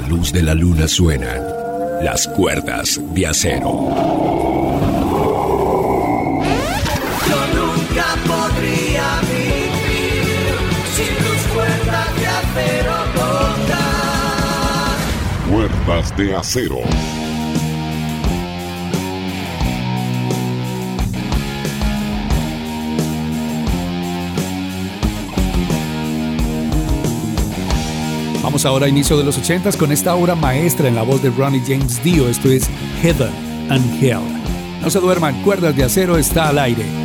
De 0.00 0.42
la 0.42 0.54
luna 0.54 0.88
suenan 0.88 1.42
las 2.02 2.26
cuerdas 2.28 2.98
de 3.12 3.26
acero. 3.26 3.90
Yo 7.28 7.40
nunca 7.54 8.06
podría 8.26 9.20
vivir 9.20 10.54
sin 10.96 11.14
tus 11.16 11.42
cuerdas 11.52 12.08
de 12.16 12.26
acero 12.26 12.94
Cuerdas 15.50 16.16
de 16.16 16.36
acero. 16.36 17.21
Ahora 28.64 28.86
a 28.86 28.88
inicio 28.88 29.16
de 29.16 29.24
los 29.24 29.38
80 29.38 29.72
con 29.72 29.90
esta 29.90 30.14
obra 30.14 30.36
maestra 30.36 30.86
en 30.86 30.94
la 30.94 31.02
voz 31.02 31.20
de 31.20 31.30
Ronnie 31.30 31.62
James 31.66 32.02
Dio. 32.04 32.28
Esto 32.28 32.48
es 32.48 32.68
Heaven 33.00 33.32
and 33.70 34.02
Hell. 34.02 34.20
No 34.80 34.88
se 34.88 35.00
duerman, 35.00 35.42
Cuerdas 35.42 35.74
de 35.74 35.84
Acero 35.84 36.16
está 36.16 36.48
al 36.48 36.58
aire. 36.58 37.01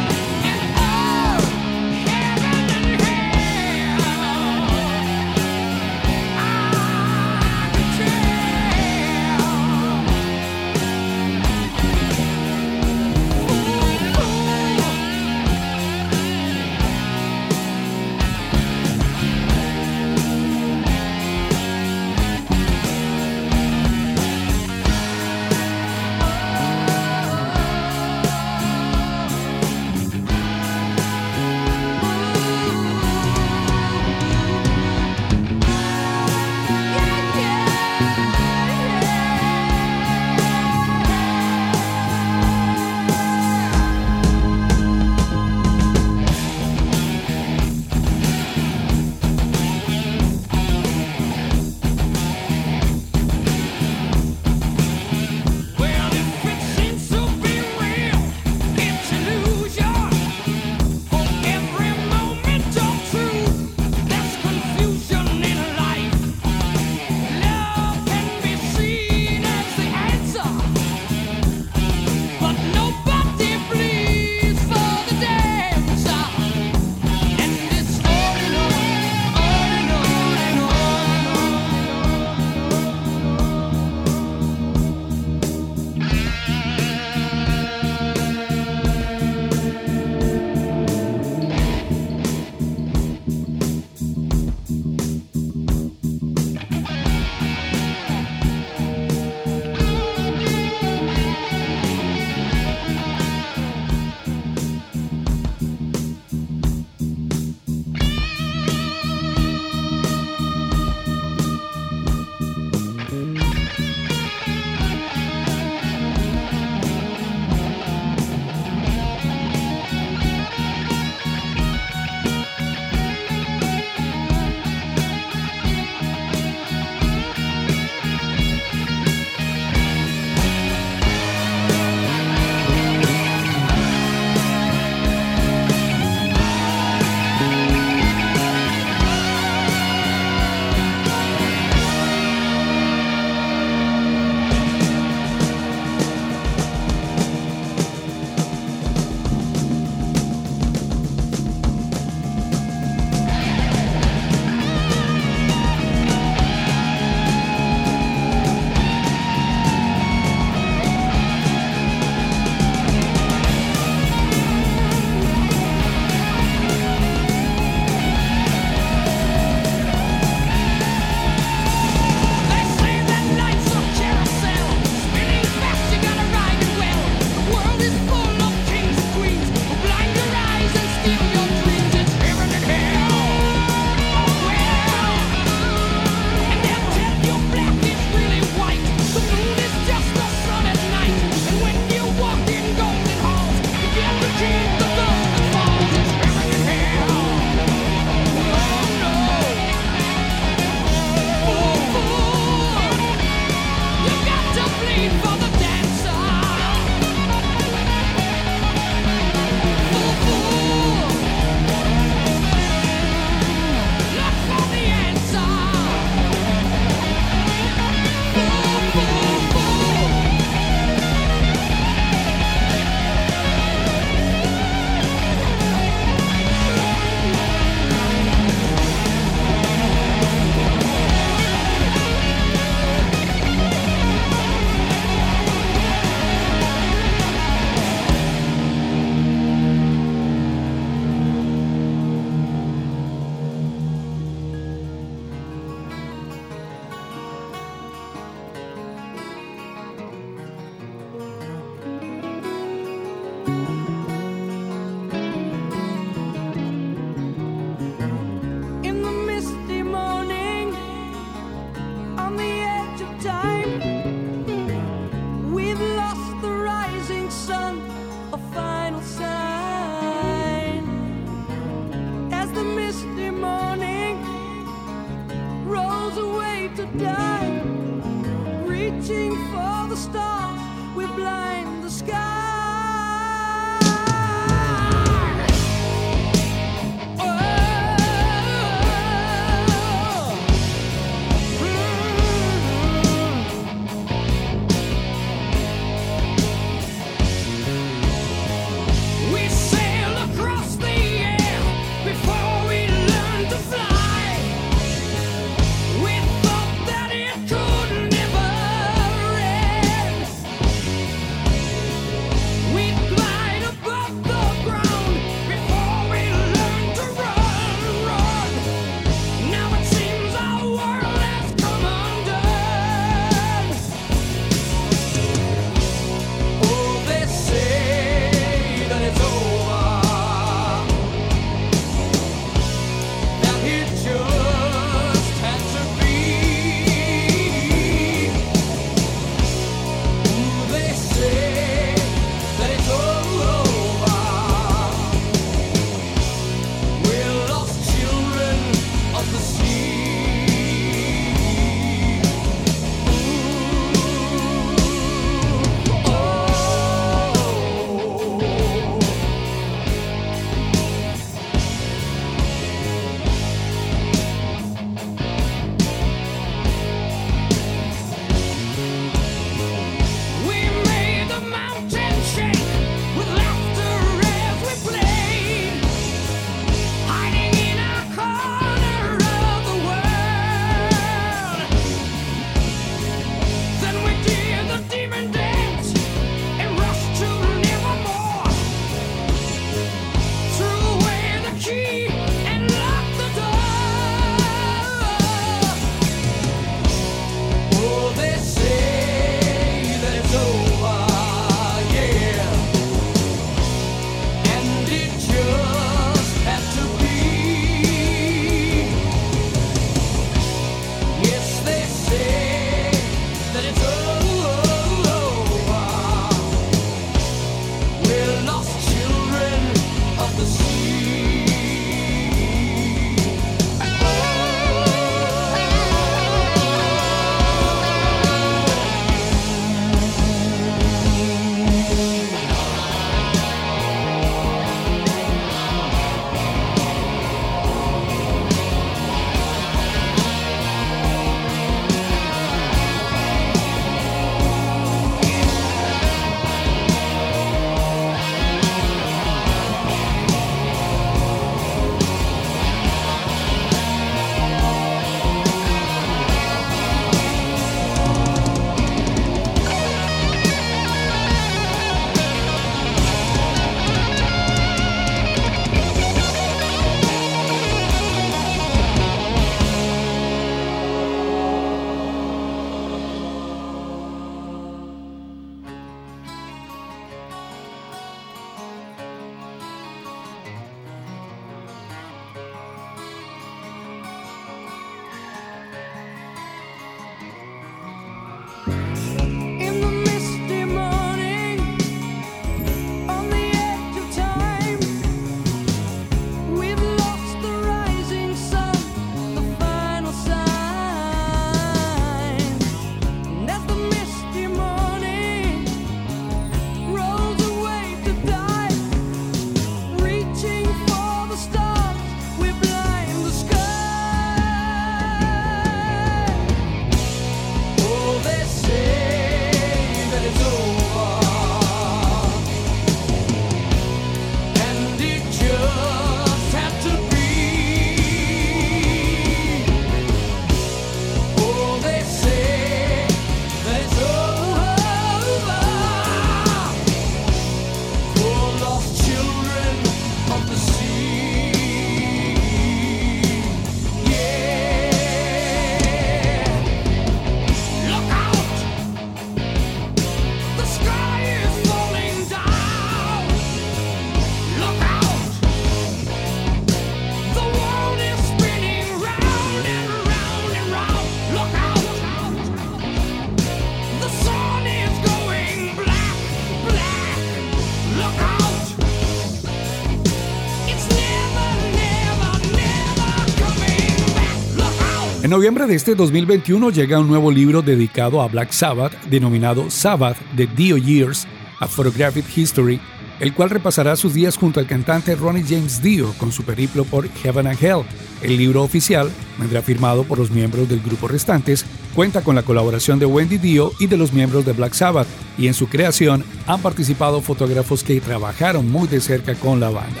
Noviembre 575.34 575.66
de 575.66 575.74
este 575.74 575.96
2021 575.96 576.70
llega 576.70 577.00
un 577.00 577.08
nuevo 577.08 577.28
libro 577.28 577.60
dedicado 577.60 578.22
a 578.22 578.28
Black 578.28 578.52
Sabbath 578.52 578.92
denominado 579.06 579.68
Sabbath 579.68 580.16
The 580.36 580.46
Dio 580.46 580.76
Years, 580.76 581.26
A 581.58 581.66
Photographic 581.66 582.24
History, 582.36 582.80
el 583.18 583.34
cual 583.34 583.50
repasará 583.50 583.96
sus 583.96 584.14
días 584.14 584.36
junto 584.36 584.60
al 584.60 584.68
cantante 584.68 585.16
Ronnie 585.16 585.42
James 585.42 585.82
Dio 585.82 586.12
con 586.18 586.30
su 586.30 586.44
periplo 586.44 586.84
por 586.84 587.08
Heaven 587.08 587.48
and 587.48 587.60
Hell. 587.60 587.82
El 588.22 588.36
libro 588.36 588.62
oficial 588.62 589.10
vendrá 589.36 589.60
firmado 589.60 590.04
por 590.04 590.20
los 590.20 590.30
miembros 590.30 590.68
del 590.68 590.78
grupo 590.78 591.08
restantes, 591.08 591.66
cuenta 591.96 592.22
con 592.22 592.36
la 592.36 592.44
colaboración 592.44 593.00
de 593.00 593.06
Wendy 593.06 593.38
Dio 593.38 593.72
y 593.80 593.88
de 593.88 593.96
los 593.96 594.12
miembros 594.12 594.44
de 594.44 594.52
Black 594.52 594.74
Sabbath, 594.74 595.08
y 595.36 595.48
en 595.48 595.54
su 595.54 595.66
creación 595.66 596.24
han 596.46 596.62
participado 596.62 597.20
fotógrafos 597.20 597.82
que 597.82 598.00
trabajaron 598.00 598.70
muy 598.70 598.86
de 598.86 599.00
cerca 599.00 599.34
con 599.34 599.58
la 599.58 599.70
banda. 599.70 600.00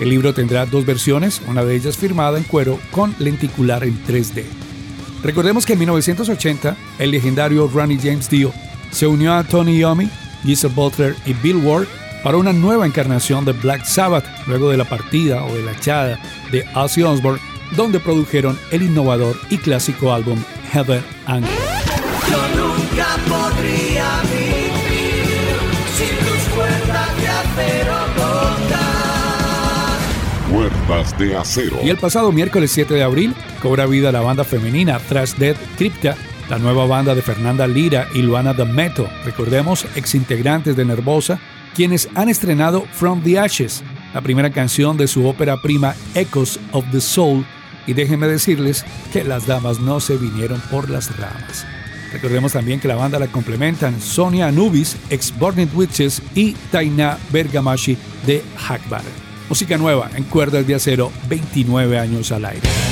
El 0.00 0.08
libro 0.08 0.32
tendrá 0.32 0.64
dos 0.64 0.86
versiones, 0.86 1.42
una 1.46 1.66
de 1.66 1.76
ellas 1.76 1.98
firmada 1.98 2.38
en 2.38 2.44
cuero 2.44 2.78
con 2.92 3.14
lenticular 3.18 3.84
en 3.84 4.02
3D. 4.06 4.69
Recordemos 5.22 5.66
que 5.66 5.74
en 5.74 5.80
1980 5.80 6.76
el 6.98 7.10
legendario 7.10 7.68
Ronnie 7.68 7.98
James 8.02 8.28
Dio 8.28 8.52
se 8.90 9.06
unió 9.06 9.34
a 9.34 9.44
Tony 9.44 9.78
Iommi, 9.78 10.08
Giselle 10.44 10.74
Butler 10.74 11.14
y 11.26 11.34
Bill 11.34 11.56
Ward 11.56 11.86
para 12.22 12.36
una 12.36 12.52
nueva 12.52 12.86
encarnación 12.86 13.44
de 13.44 13.52
Black 13.52 13.84
Sabbath 13.84 14.24
luego 14.46 14.70
de 14.70 14.76
la 14.76 14.84
partida 14.84 15.44
o 15.44 15.54
de 15.54 15.62
la 15.62 15.72
echada 15.72 16.18
de 16.50 16.64
Ozzy 16.74 17.02
Osbourne, 17.02 17.40
donde 17.76 18.00
produjeron 18.00 18.58
el 18.70 18.82
innovador 18.82 19.36
y 19.48 19.58
clásico 19.58 20.12
álbum 20.12 20.38
Heaven 20.72 21.02
and 21.26 21.46
De 31.18 31.36
acero. 31.36 31.78
Y 31.82 31.90
el 31.90 31.96
pasado 31.96 32.32
miércoles 32.32 32.72
7 32.72 32.94
de 32.94 33.04
abril 33.04 33.34
cobra 33.62 33.86
vida 33.86 34.10
la 34.10 34.20
banda 34.20 34.42
femenina 34.42 34.98
Thrash 34.98 35.34
Dead 35.34 35.54
Crypta, 35.76 36.16
la 36.48 36.58
nueva 36.58 36.86
banda 36.86 37.14
de 37.14 37.22
Fernanda 37.22 37.68
Lira 37.68 38.08
y 38.14 38.22
Luana 38.22 38.52
D'Ameto, 38.52 39.08
recordemos 39.24 39.86
ex 39.94 40.16
integrantes 40.16 40.74
de 40.74 40.84
Nervosa, 40.84 41.38
quienes 41.76 42.08
han 42.16 42.28
estrenado 42.28 42.84
From 42.92 43.22
the 43.22 43.38
Ashes, 43.38 43.84
la 44.12 44.22
primera 44.22 44.50
canción 44.50 44.96
de 44.96 45.06
su 45.06 45.24
ópera 45.24 45.56
prima 45.62 45.94
Echoes 46.16 46.58
of 46.72 46.84
the 46.90 47.00
Soul, 47.00 47.46
y 47.86 47.92
déjenme 47.92 48.26
decirles 48.26 48.84
que 49.12 49.22
las 49.22 49.46
damas 49.46 49.78
no 49.78 50.00
se 50.00 50.16
vinieron 50.16 50.60
por 50.70 50.90
las 50.90 51.16
ramas. 51.16 51.64
Recordemos 52.12 52.54
también 52.54 52.80
que 52.80 52.88
la 52.88 52.96
banda 52.96 53.20
la 53.20 53.28
complementan 53.28 54.00
Sonia 54.00 54.48
Anubis, 54.48 54.96
ex 55.10 55.32
Burning 55.38 55.70
Witches, 55.74 56.20
y 56.34 56.54
Taina 56.72 57.18
Bergamashi 57.30 57.96
de 58.26 58.42
Hackbar. 58.56 59.29
Música 59.50 59.76
nueva 59.76 60.08
en 60.14 60.22
cuerdas 60.22 60.64
de 60.64 60.76
acero, 60.76 61.10
29 61.28 61.98
años 61.98 62.30
al 62.30 62.44
aire. 62.44 62.89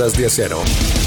Escuchas 0.00 0.14
Cuerdas 0.14 0.16
de 0.16 0.26
Acero. 0.26 0.99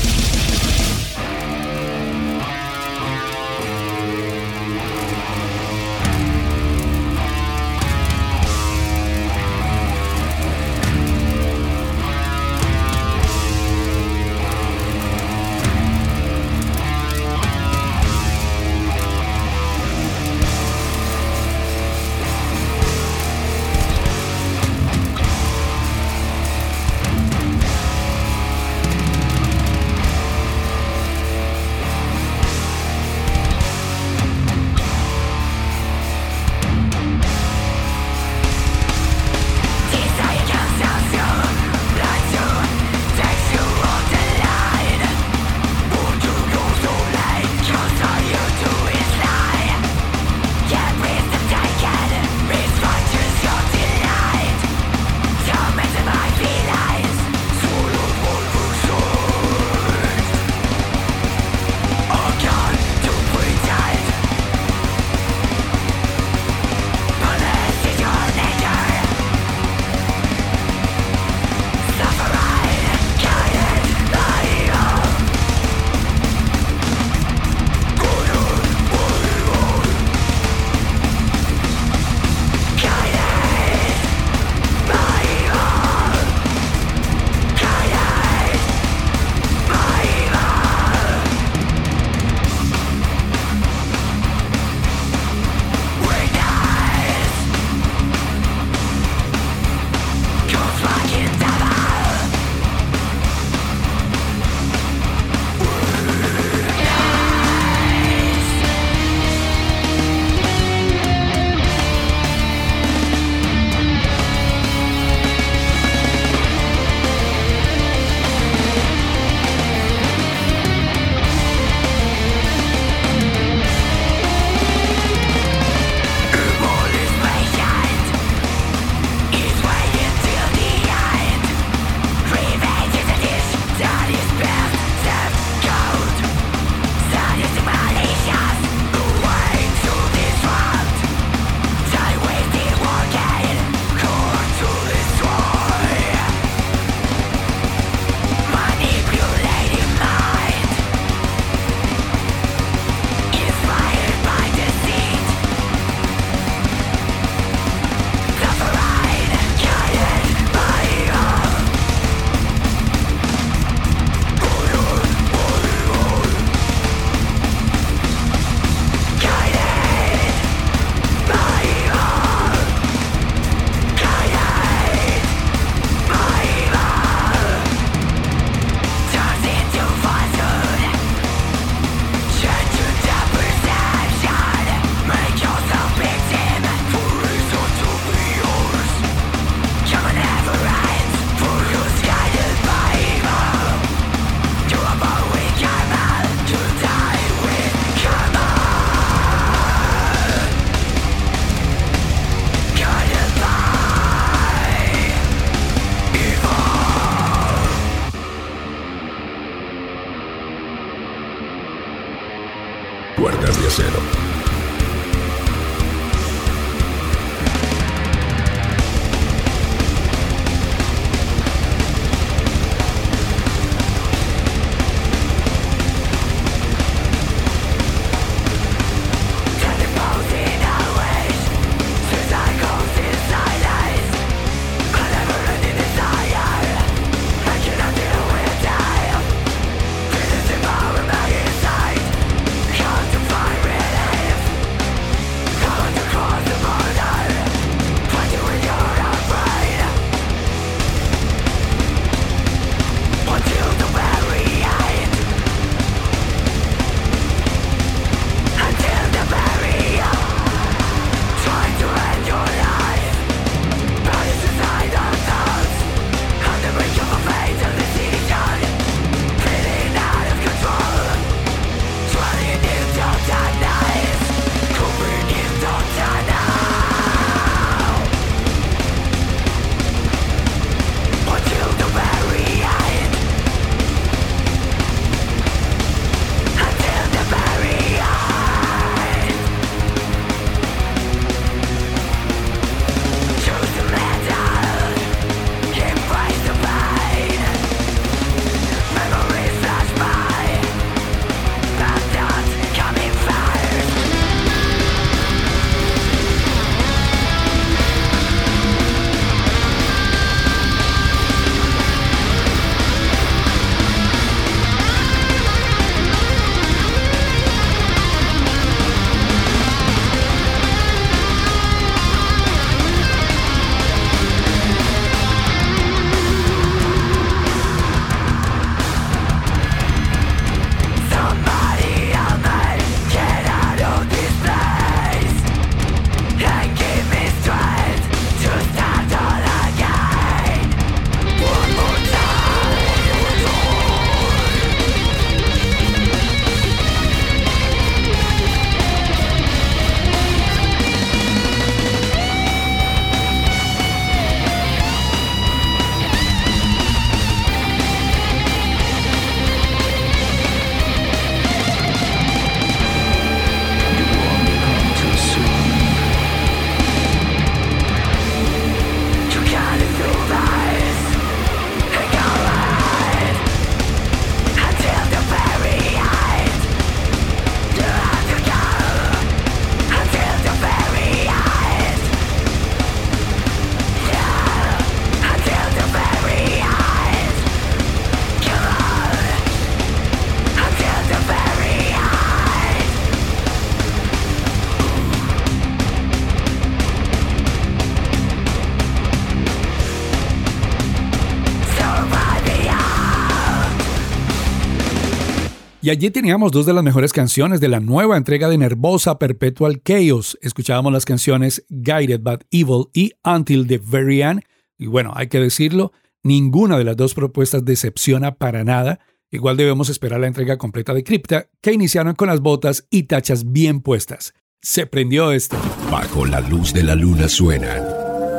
Y 405.84 405.90
allí 405.90 406.12
teníamos 406.12 406.54
dos 406.54 406.66
de 406.66 406.72
las 406.72 406.82
mejores 406.82 407.12
canciones 407.12 407.60
de 407.60 407.68
la 407.68 407.82
nueva 407.82 408.16
entrega 408.16 408.48
de 408.48 408.58
Nervosa 408.58 409.20
Perpetual 409.20 409.82
Chaos. 409.84 410.40
Escuchábamos 410.42 410.94
las 410.94 411.04
canciones 411.04 411.66
Guided 411.68 412.22
but 412.22 412.46
Evil 412.52 412.86
y 412.94 413.12
Until 413.26 413.68
the 413.68 413.82
Very 413.84 414.22
End. 414.22 414.44
Y 414.78 414.86
bueno, 414.86 415.12
hay 415.14 415.28
que 415.28 415.42
decirlo, 415.42 415.92
ninguna 416.24 416.78
de 416.78 416.86
las 416.86 416.96
dos 416.96 417.14
propuestas 417.14 417.66
decepciona 417.66 418.36
para 418.36 418.64
nada. 418.64 419.02
Igual 419.30 419.58
debemos 419.58 419.90
esperar 419.90 420.22
la 420.22 420.28
entrega 420.28 420.58
completa 420.58 420.94
de 420.94 421.04
Crypta, 421.04 421.50
que 421.60 421.74
iniciaron 421.74 422.16
con 422.16 422.30
las 422.30 422.40
botas 422.40 422.88
y 422.90 423.04
tachas 423.04 423.52
bien 423.52 423.82
puestas. 423.82 424.34
Se 424.62 424.86
prendió 424.86 425.34
esto. 425.34 425.58
Bajo 425.92 426.26
la 426.26 426.40
luz 426.40 426.74
de 426.74 426.84
la 426.84 426.96
luna 426.96 427.28
suenan 427.28 427.84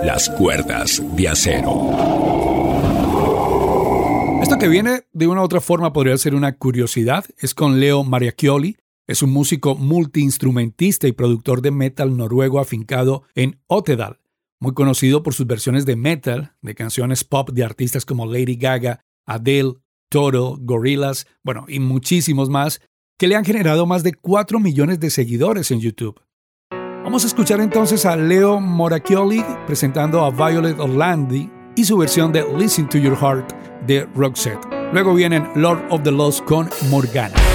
las 0.02 0.30
cuerdas 0.30 1.02
de 1.14 1.28
acero. 1.28 2.73
Esto 4.44 4.58
que 4.58 4.68
viene 4.68 5.04
de 5.14 5.26
una 5.26 5.40
u 5.40 5.44
otra 5.44 5.62
forma 5.62 5.94
podría 5.94 6.18
ser 6.18 6.34
una 6.34 6.58
curiosidad. 6.58 7.24
Es 7.38 7.54
con 7.54 7.80
Leo 7.80 8.04
Mariacchioli. 8.04 8.76
Es 9.06 9.22
un 9.22 9.32
músico 9.32 9.74
multiinstrumentista 9.74 11.08
y 11.08 11.12
productor 11.12 11.62
de 11.62 11.70
metal 11.70 12.14
noruego 12.14 12.60
afincado 12.60 13.22
en 13.34 13.58
Ottedal, 13.68 14.20
muy 14.60 14.74
conocido 14.74 15.22
por 15.22 15.32
sus 15.32 15.46
versiones 15.46 15.86
de 15.86 15.96
metal 15.96 16.52
de 16.60 16.74
canciones 16.74 17.24
pop 17.24 17.52
de 17.52 17.64
artistas 17.64 18.04
como 18.04 18.26
Lady 18.26 18.56
Gaga, 18.56 19.00
Adele, 19.24 19.76
Toto, 20.10 20.58
Gorillaz, 20.60 21.24
bueno, 21.42 21.64
y 21.66 21.80
muchísimos 21.80 22.50
más, 22.50 22.82
que 23.18 23.28
le 23.28 23.36
han 23.36 23.46
generado 23.46 23.86
más 23.86 24.02
de 24.02 24.12
4 24.12 24.60
millones 24.60 25.00
de 25.00 25.08
seguidores 25.08 25.70
en 25.70 25.80
YouTube. 25.80 26.20
Vamos 26.70 27.24
a 27.24 27.28
escuchar 27.28 27.60
entonces 27.60 28.04
a 28.04 28.14
Leo 28.14 28.60
Moracchioli 28.60 29.42
presentando 29.66 30.22
a 30.22 30.30
Violet 30.30 30.78
Orlandi 30.78 31.50
y 31.76 31.84
su 31.84 31.96
versión 31.96 32.30
de 32.30 32.44
Listen 32.58 32.86
to 32.90 32.98
Your 32.98 33.16
Heart 33.16 33.73
de 33.86 34.06
Roxette. 34.14 34.66
Luego 34.92 35.14
vienen 35.14 35.48
Lord 35.54 35.84
of 35.90 36.02
the 36.02 36.12
Lost 36.12 36.44
con 36.44 36.68
Morgana. 36.90 37.53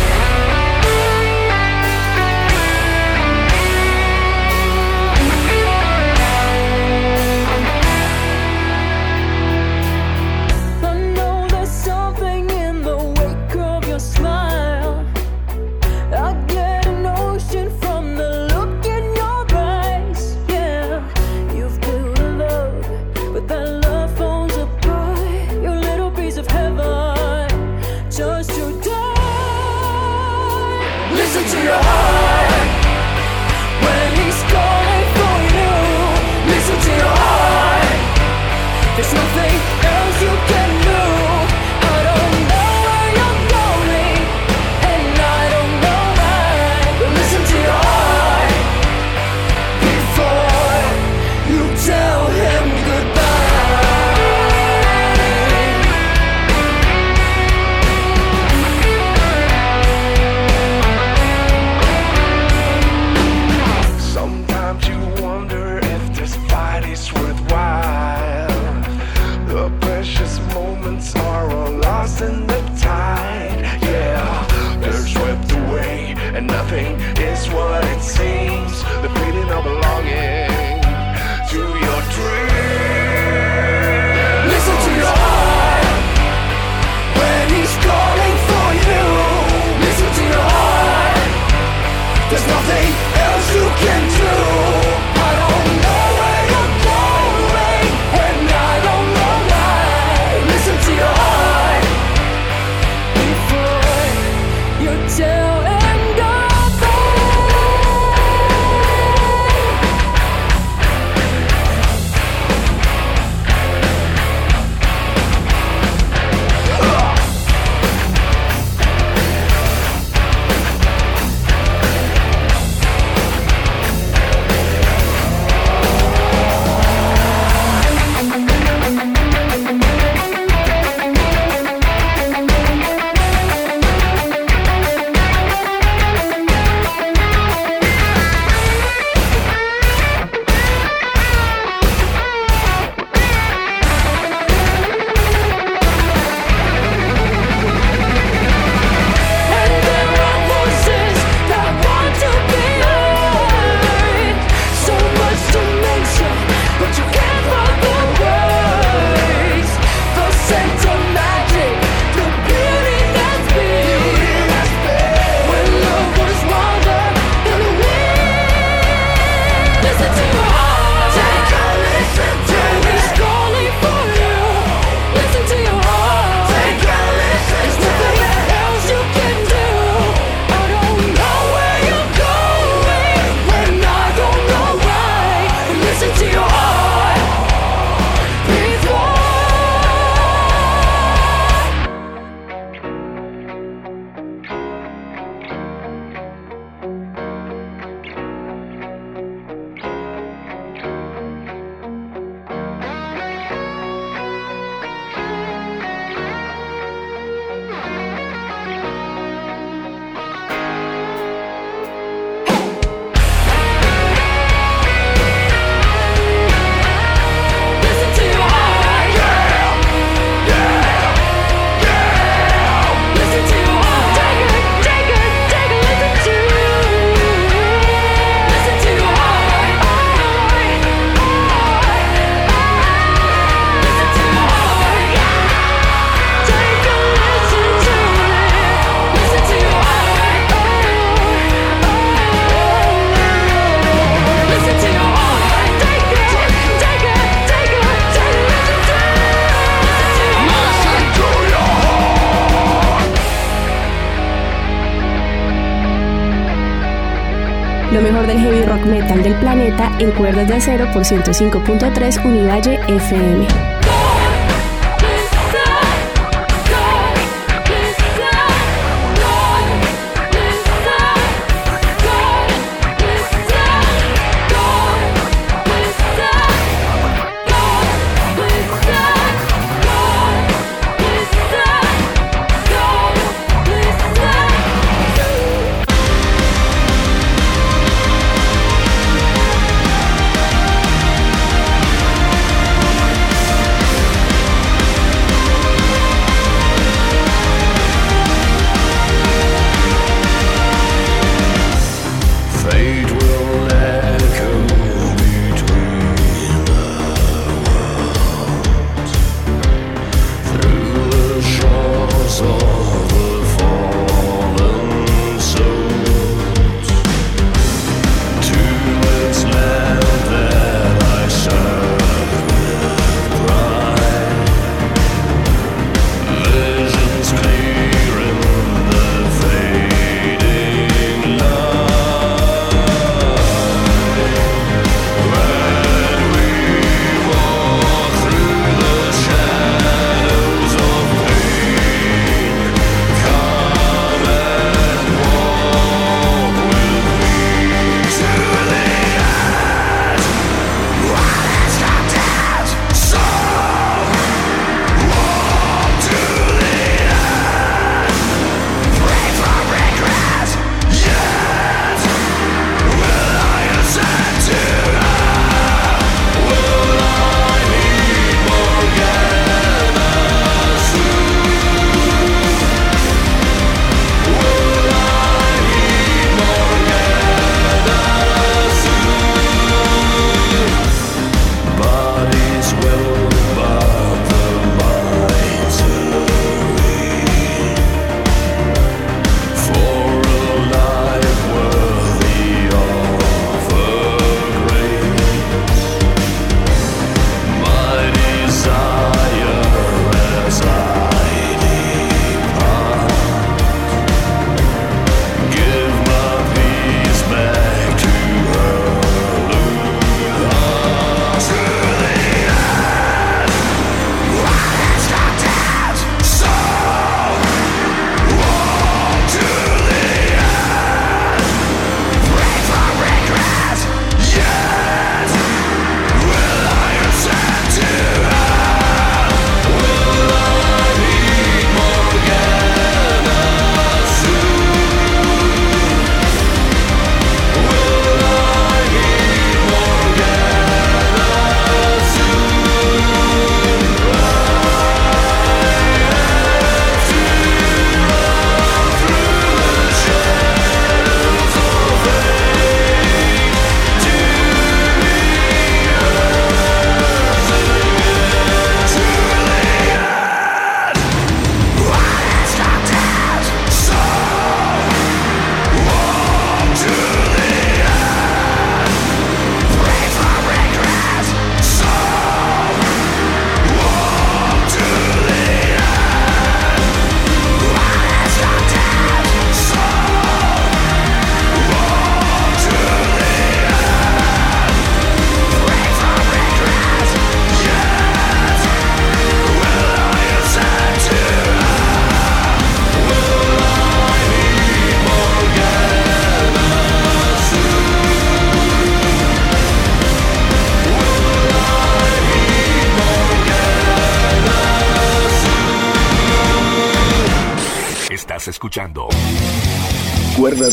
metal 258.85 259.23
del 259.23 259.35
planeta 259.35 259.91
en 259.99 260.11
cuerdas 260.11 260.47
de 260.47 260.55
acero 260.55 260.91
por 260.91 261.03
105.3 261.03 262.25
Univalle 262.25 262.79
FM. 262.87 263.68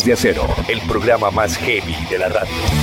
de 0.06 0.12
Acero, 0.12 0.46
el 0.68 0.80
programa 0.82 1.32
más 1.32 1.56
heavy 1.56 1.96
de 2.08 2.18
la 2.18 2.28
radio. 2.28 2.75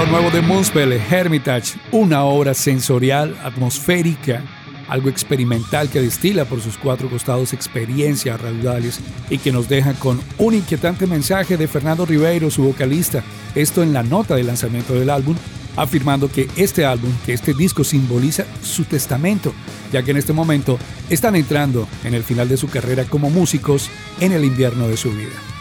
Lo 0.00 0.06
nuevo 0.06 0.30
de 0.30 0.40
Moonspell, 0.40 0.92
Hermitage, 0.94 1.78
una 1.92 2.24
obra 2.24 2.54
sensorial, 2.54 3.36
atmosférica, 3.44 4.42
algo 4.88 5.10
experimental 5.10 5.90
que 5.90 6.00
destila 6.00 6.46
por 6.46 6.62
sus 6.62 6.78
cuatro 6.78 7.10
costados 7.10 7.52
experiencias 7.52 8.40
raudales 8.40 8.98
y 9.28 9.36
que 9.36 9.52
nos 9.52 9.68
deja 9.68 9.92
con 9.92 10.18
un 10.38 10.54
inquietante 10.54 11.06
mensaje 11.06 11.58
de 11.58 11.68
Fernando 11.68 12.06
Ribeiro, 12.06 12.50
su 12.50 12.62
vocalista, 12.62 13.22
esto 13.54 13.82
en 13.82 13.92
la 13.92 14.02
nota 14.02 14.36
de 14.36 14.44
lanzamiento 14.44 14.94
del 14.94 15.10
álbum, 15.10 15.36
afirmando 15.76 16.32
que 16.32 16.48
este 16.56 16.86
álbum, 16.86 17.12
que 17.26 17.34
este 17.34 17.52
disco 17.52 17.84
simboliza 17.84 18.46
su 18.62 18.84
testamento, 18.84 19.52
ya 19.92 20.02
que 20.02 20.12
en 20.12 20.16
este 20.16 20.32
momento 20.32 20.78
están 21.10 21.36
entrando 21.36 21.86
en 22.04 22.14
el 22.14 22.24
final 22.24 22.48
de 22.48 22.56
su 22.56 22.68
carrera 22.68 23.04
como 23.04 23.28
músicos 23.28 23.90
en 24.18 24.32
el 24.32 24.46
invierno 24.46 24.88
de 24.88 24.96
su 24.96 25.10
vida. 25.10 25.59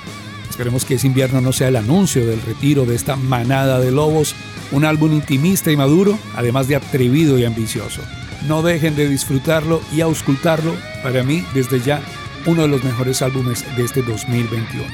Esperemos 0.60 0.84
que 0.84 0.96
ese 0.96 1.08
invierno 1.08 1.40
no 1.40 1.54
sea 1.54 1.70
el 1.70 1.78
anuncio 1.78 2.26
del 2.26 2.42
retiro 2.42 2.86
de 2.86 2.94
esta 2.94 3.16
manada 3.16 3.80
de 3.80 3.92
lobos, 3.92 4.36
un 4.74 4.84
álbum 4.84 5.14
intimista 5.14 5.72
y 5.72 5.78
maduro, 5.78 6.20
además 6.36 6.68
de 6.68 6.76
atrevido 6.76 7.40
y 7.40 7.46
ambicioso. 7.46 8.02
No 8.46 8.62
dejen 8.62 8.94
de 8.98 9.08
disfrutarlo 9.08 9.82
y 9.96 10.02
auscultarlo, 10.02 10.76
para 11.02 11.24
mí, 11.24 11.46
desde 11.54 11.80
ya, 11.80 12.02
uno 12.46 12.64
de 12.64 12.68
los 12.68 12.84
mejores 12.84 13.22
álbumes 13.22 13.64
de 13.78 13.86
este 13.86 14.02
2021. 14.02 14.86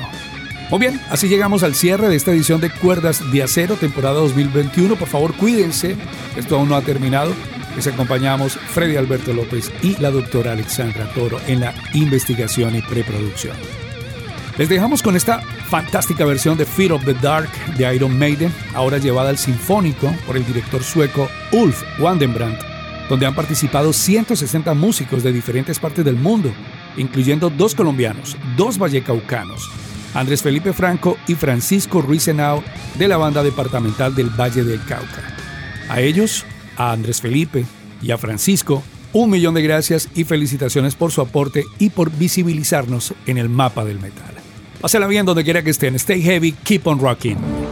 Muy 0.69 0.79
bien, 0.79 1.01
así 1.09 1.27
llegamos 1.27 1.63
al 1.63 1.73
cierre 1.73 2.09
de 2.09 2.15
esta 2.15 2.29
edición 2.29 2.61
de 2.61 2.69
Cuerdas 2.69 3.23
de 3.31 3.41
Acero, 3.41 3.73
temporada 3.75 4.19
2021. 4.19 4.95
Por 4.97 5.07
favor, 5.07 5.33
cuídense, 5.33 5.95
esto 6.37 6.57
aún 6.57 6.69
no 6.69 6.75
ha 6.75 6.83
terminado. 6.83 7.33
Les 7.75 7.87
acompañamos 7.87 8.53
Freddy 8.53 8.97
Alberto 8.97 9.33
López 9.33 9.71
y 9.81 9.99
la 9.99 10.11
doctora 10.11 10.51
Alexandra 10.51 11.11
Toro 11.15 11.39
en 11.47 11.61
la 11.61 11.73
investigación 11.95 12.75
y 12.75 12.83
preproducción. 12.83 13.55
Les 14.57 14.69
dejamos 14.69 15.03
con 15.03 15.17
esta 15.17 15.41
fantástica 15.69 16.23
versión 16.23 16.57
de 16.57 16.65
Fear 16.65 16.93
of 16.93 17.03
the 17.03 17.13
Dark 17.13 17.49
de 17.77 17.93
Iron 17.93 18.17
Maiden, 18.17 18.53
ahora 18.73 18.97
llevada 18.99 19.29
al 19.29 19.37
sinfónico 19.37 20.15
por 20.25 20.37
el 20.37 20.45
director 20.45 20.81
sueco 20.81 21.27
Ulf 21.51 21.83
Wandenbrandt, 21.99 22.61
donde 23.09 23.25
han 23.25 23.35
participado 23.35 23.91
160 23.91 24.73
músicos 24.73 25.23
de 25.23 25.33
diferentes 25.33 25.77
partes 25.77 26.05
del 26.05 26.15
mundo, 26.15 26.53
incluyendo 26.95 27.49
dos 27.49 27.75
colombianos, 27.75 28.37
dos 28.55 28.77
vallecaucanos, 28.77 29.69
Andrés 30.13 30.41
Felipe 30.41 30.71
Franco 30.71 31.17
y 31.27 31.35
Francisco 31.35 32.01
Ruiz 32.01 32.25
de 32.25 33.07
la 33.09 33.17
banda 33.17 33.43
departamental 33.43 34.15
del 34.15 34.29
Valle 34.29 34.63
del 34.63 34.81
Cauca. 34.85 35.35
A 35.89 35.99
ellos, 35.99 36.45
a 36.77 36.93
Andrés 36.93 37.19
Felipe 37.19 37.65
y 38.01 38.11
a 38.11 38.17
Francisco, 38.17 38.81
un 39.11 39.31
millón 39.31 39.53
de 39.53 39.63
gracias 39.63 40.07
y 40.15 40.23
felicitaciones 40.23 40.95
por 40.95 41.11
su 41.11 41.19
aporte 41.19 41.65
y 41.77 41.89
por 41.89 42.09
visibilizarnos 42.09 43.13
en 43.25 43.37
el 43.37 43.49
mapa 43.49 43.83
del 43.83 43.99
metal. 43.99 44.34
Pásela 44.85 45.07
bien 45.07 45.25
donde 45.25 45.43
quiera 45.43 45.63
que 45.63 45.71
estén. 45.71 45.95
Stay 45.95 46.21
heavy, 46.21 46.51
keep 46.51 46.85
on 46.85 46.99
rocking. 46.99 47.64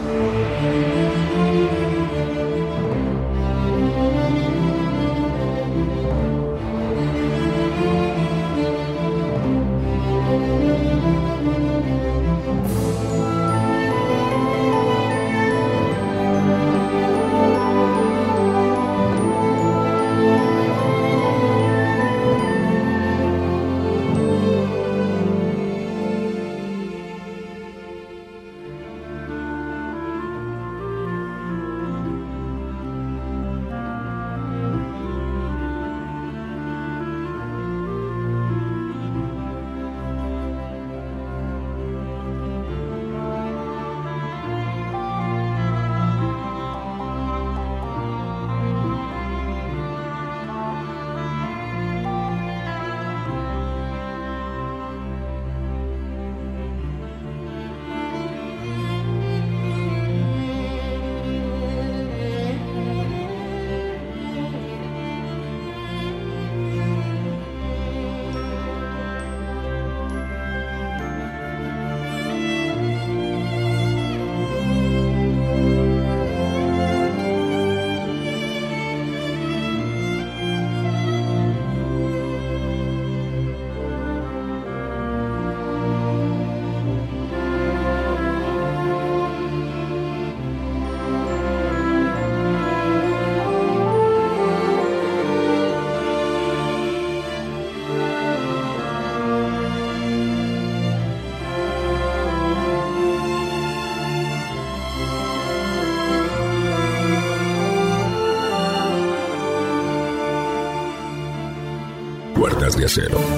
Cuerdas 112.96 113.33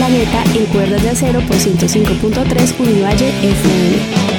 planeta 0.00 0.42
en 0.54 0.64
cuerdas 0.72 1.02
de 1.02 1.10
acero 1.10 1.40
por 1.42 1.56
105.3 1.56 2.80
Univalle 2.80 3.28
FM. 3.28 4.29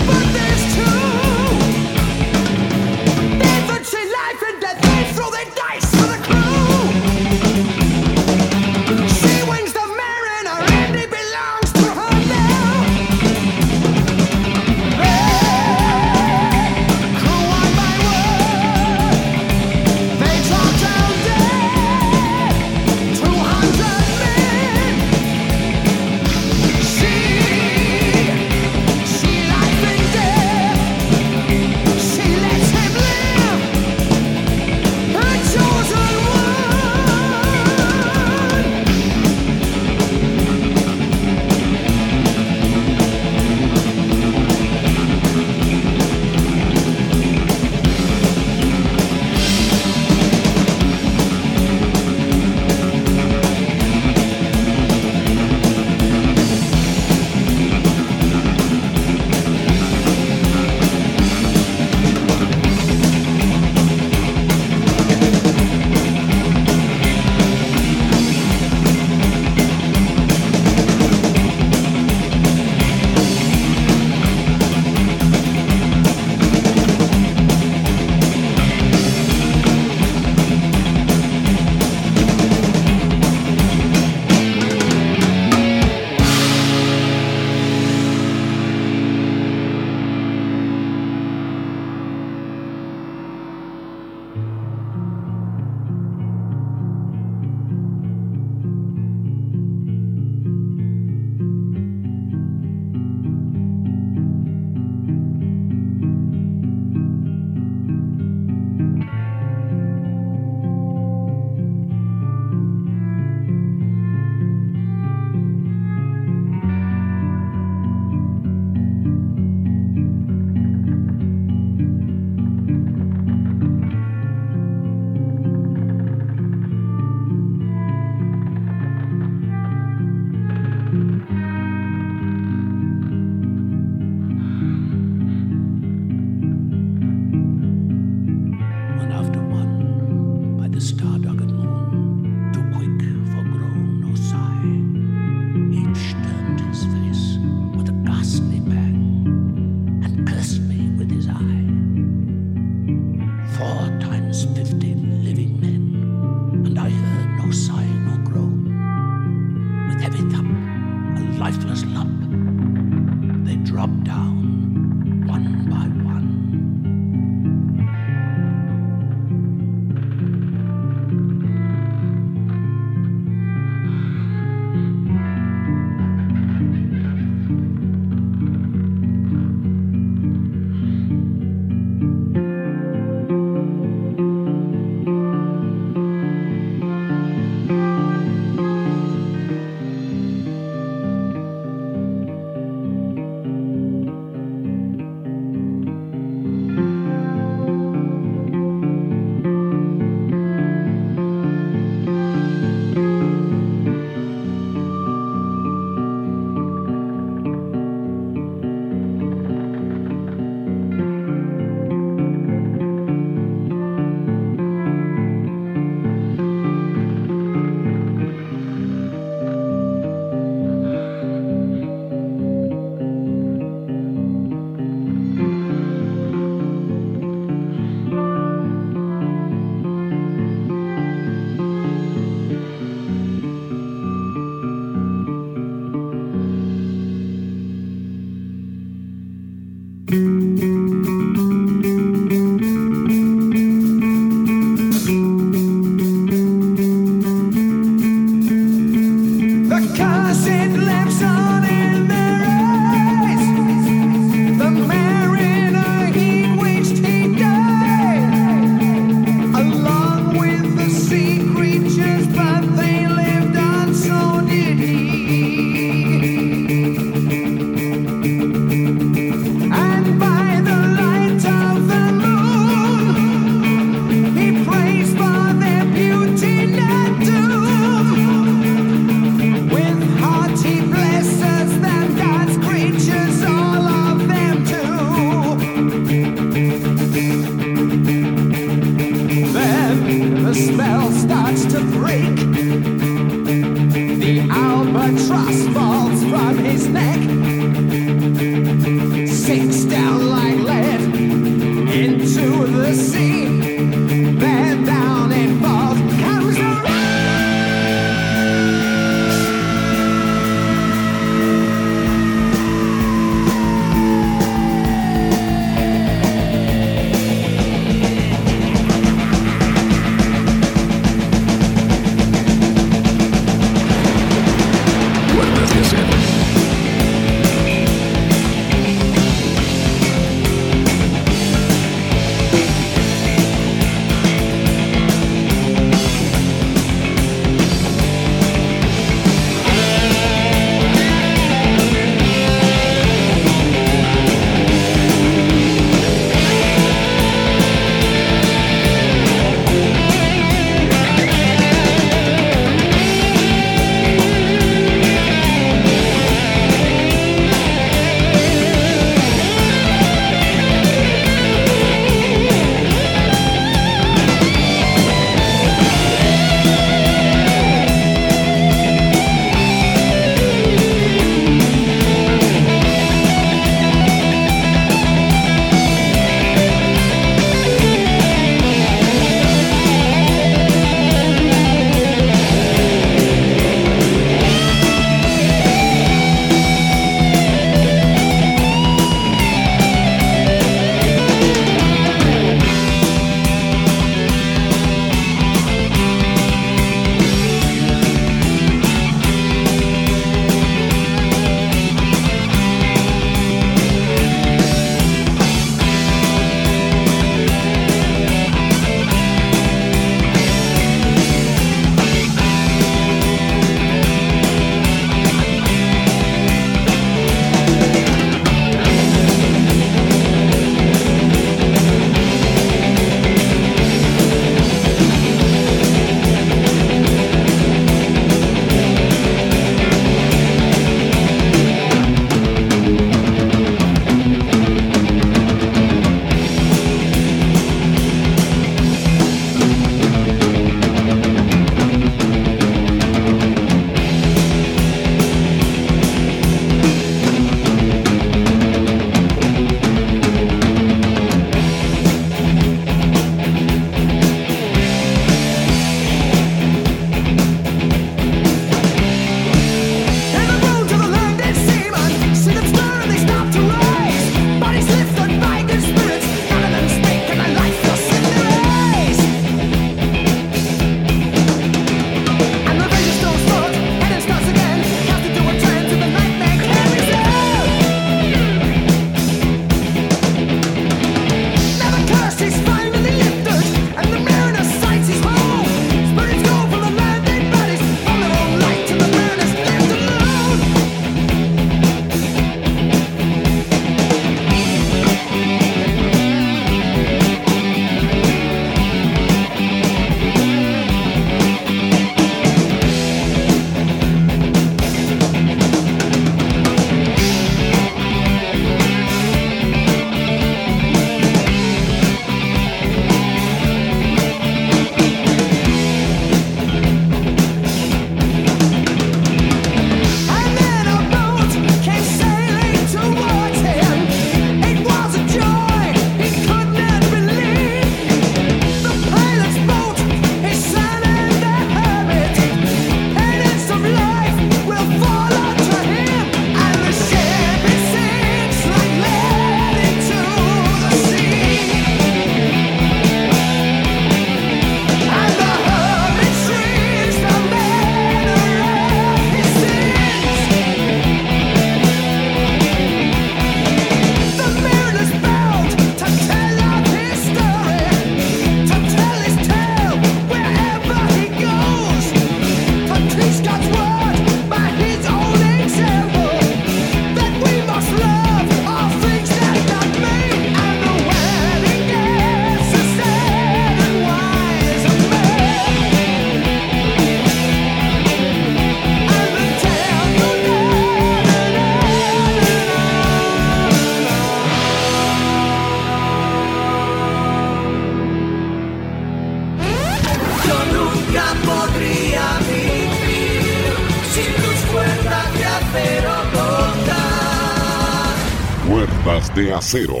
Acero. 599.68 600.00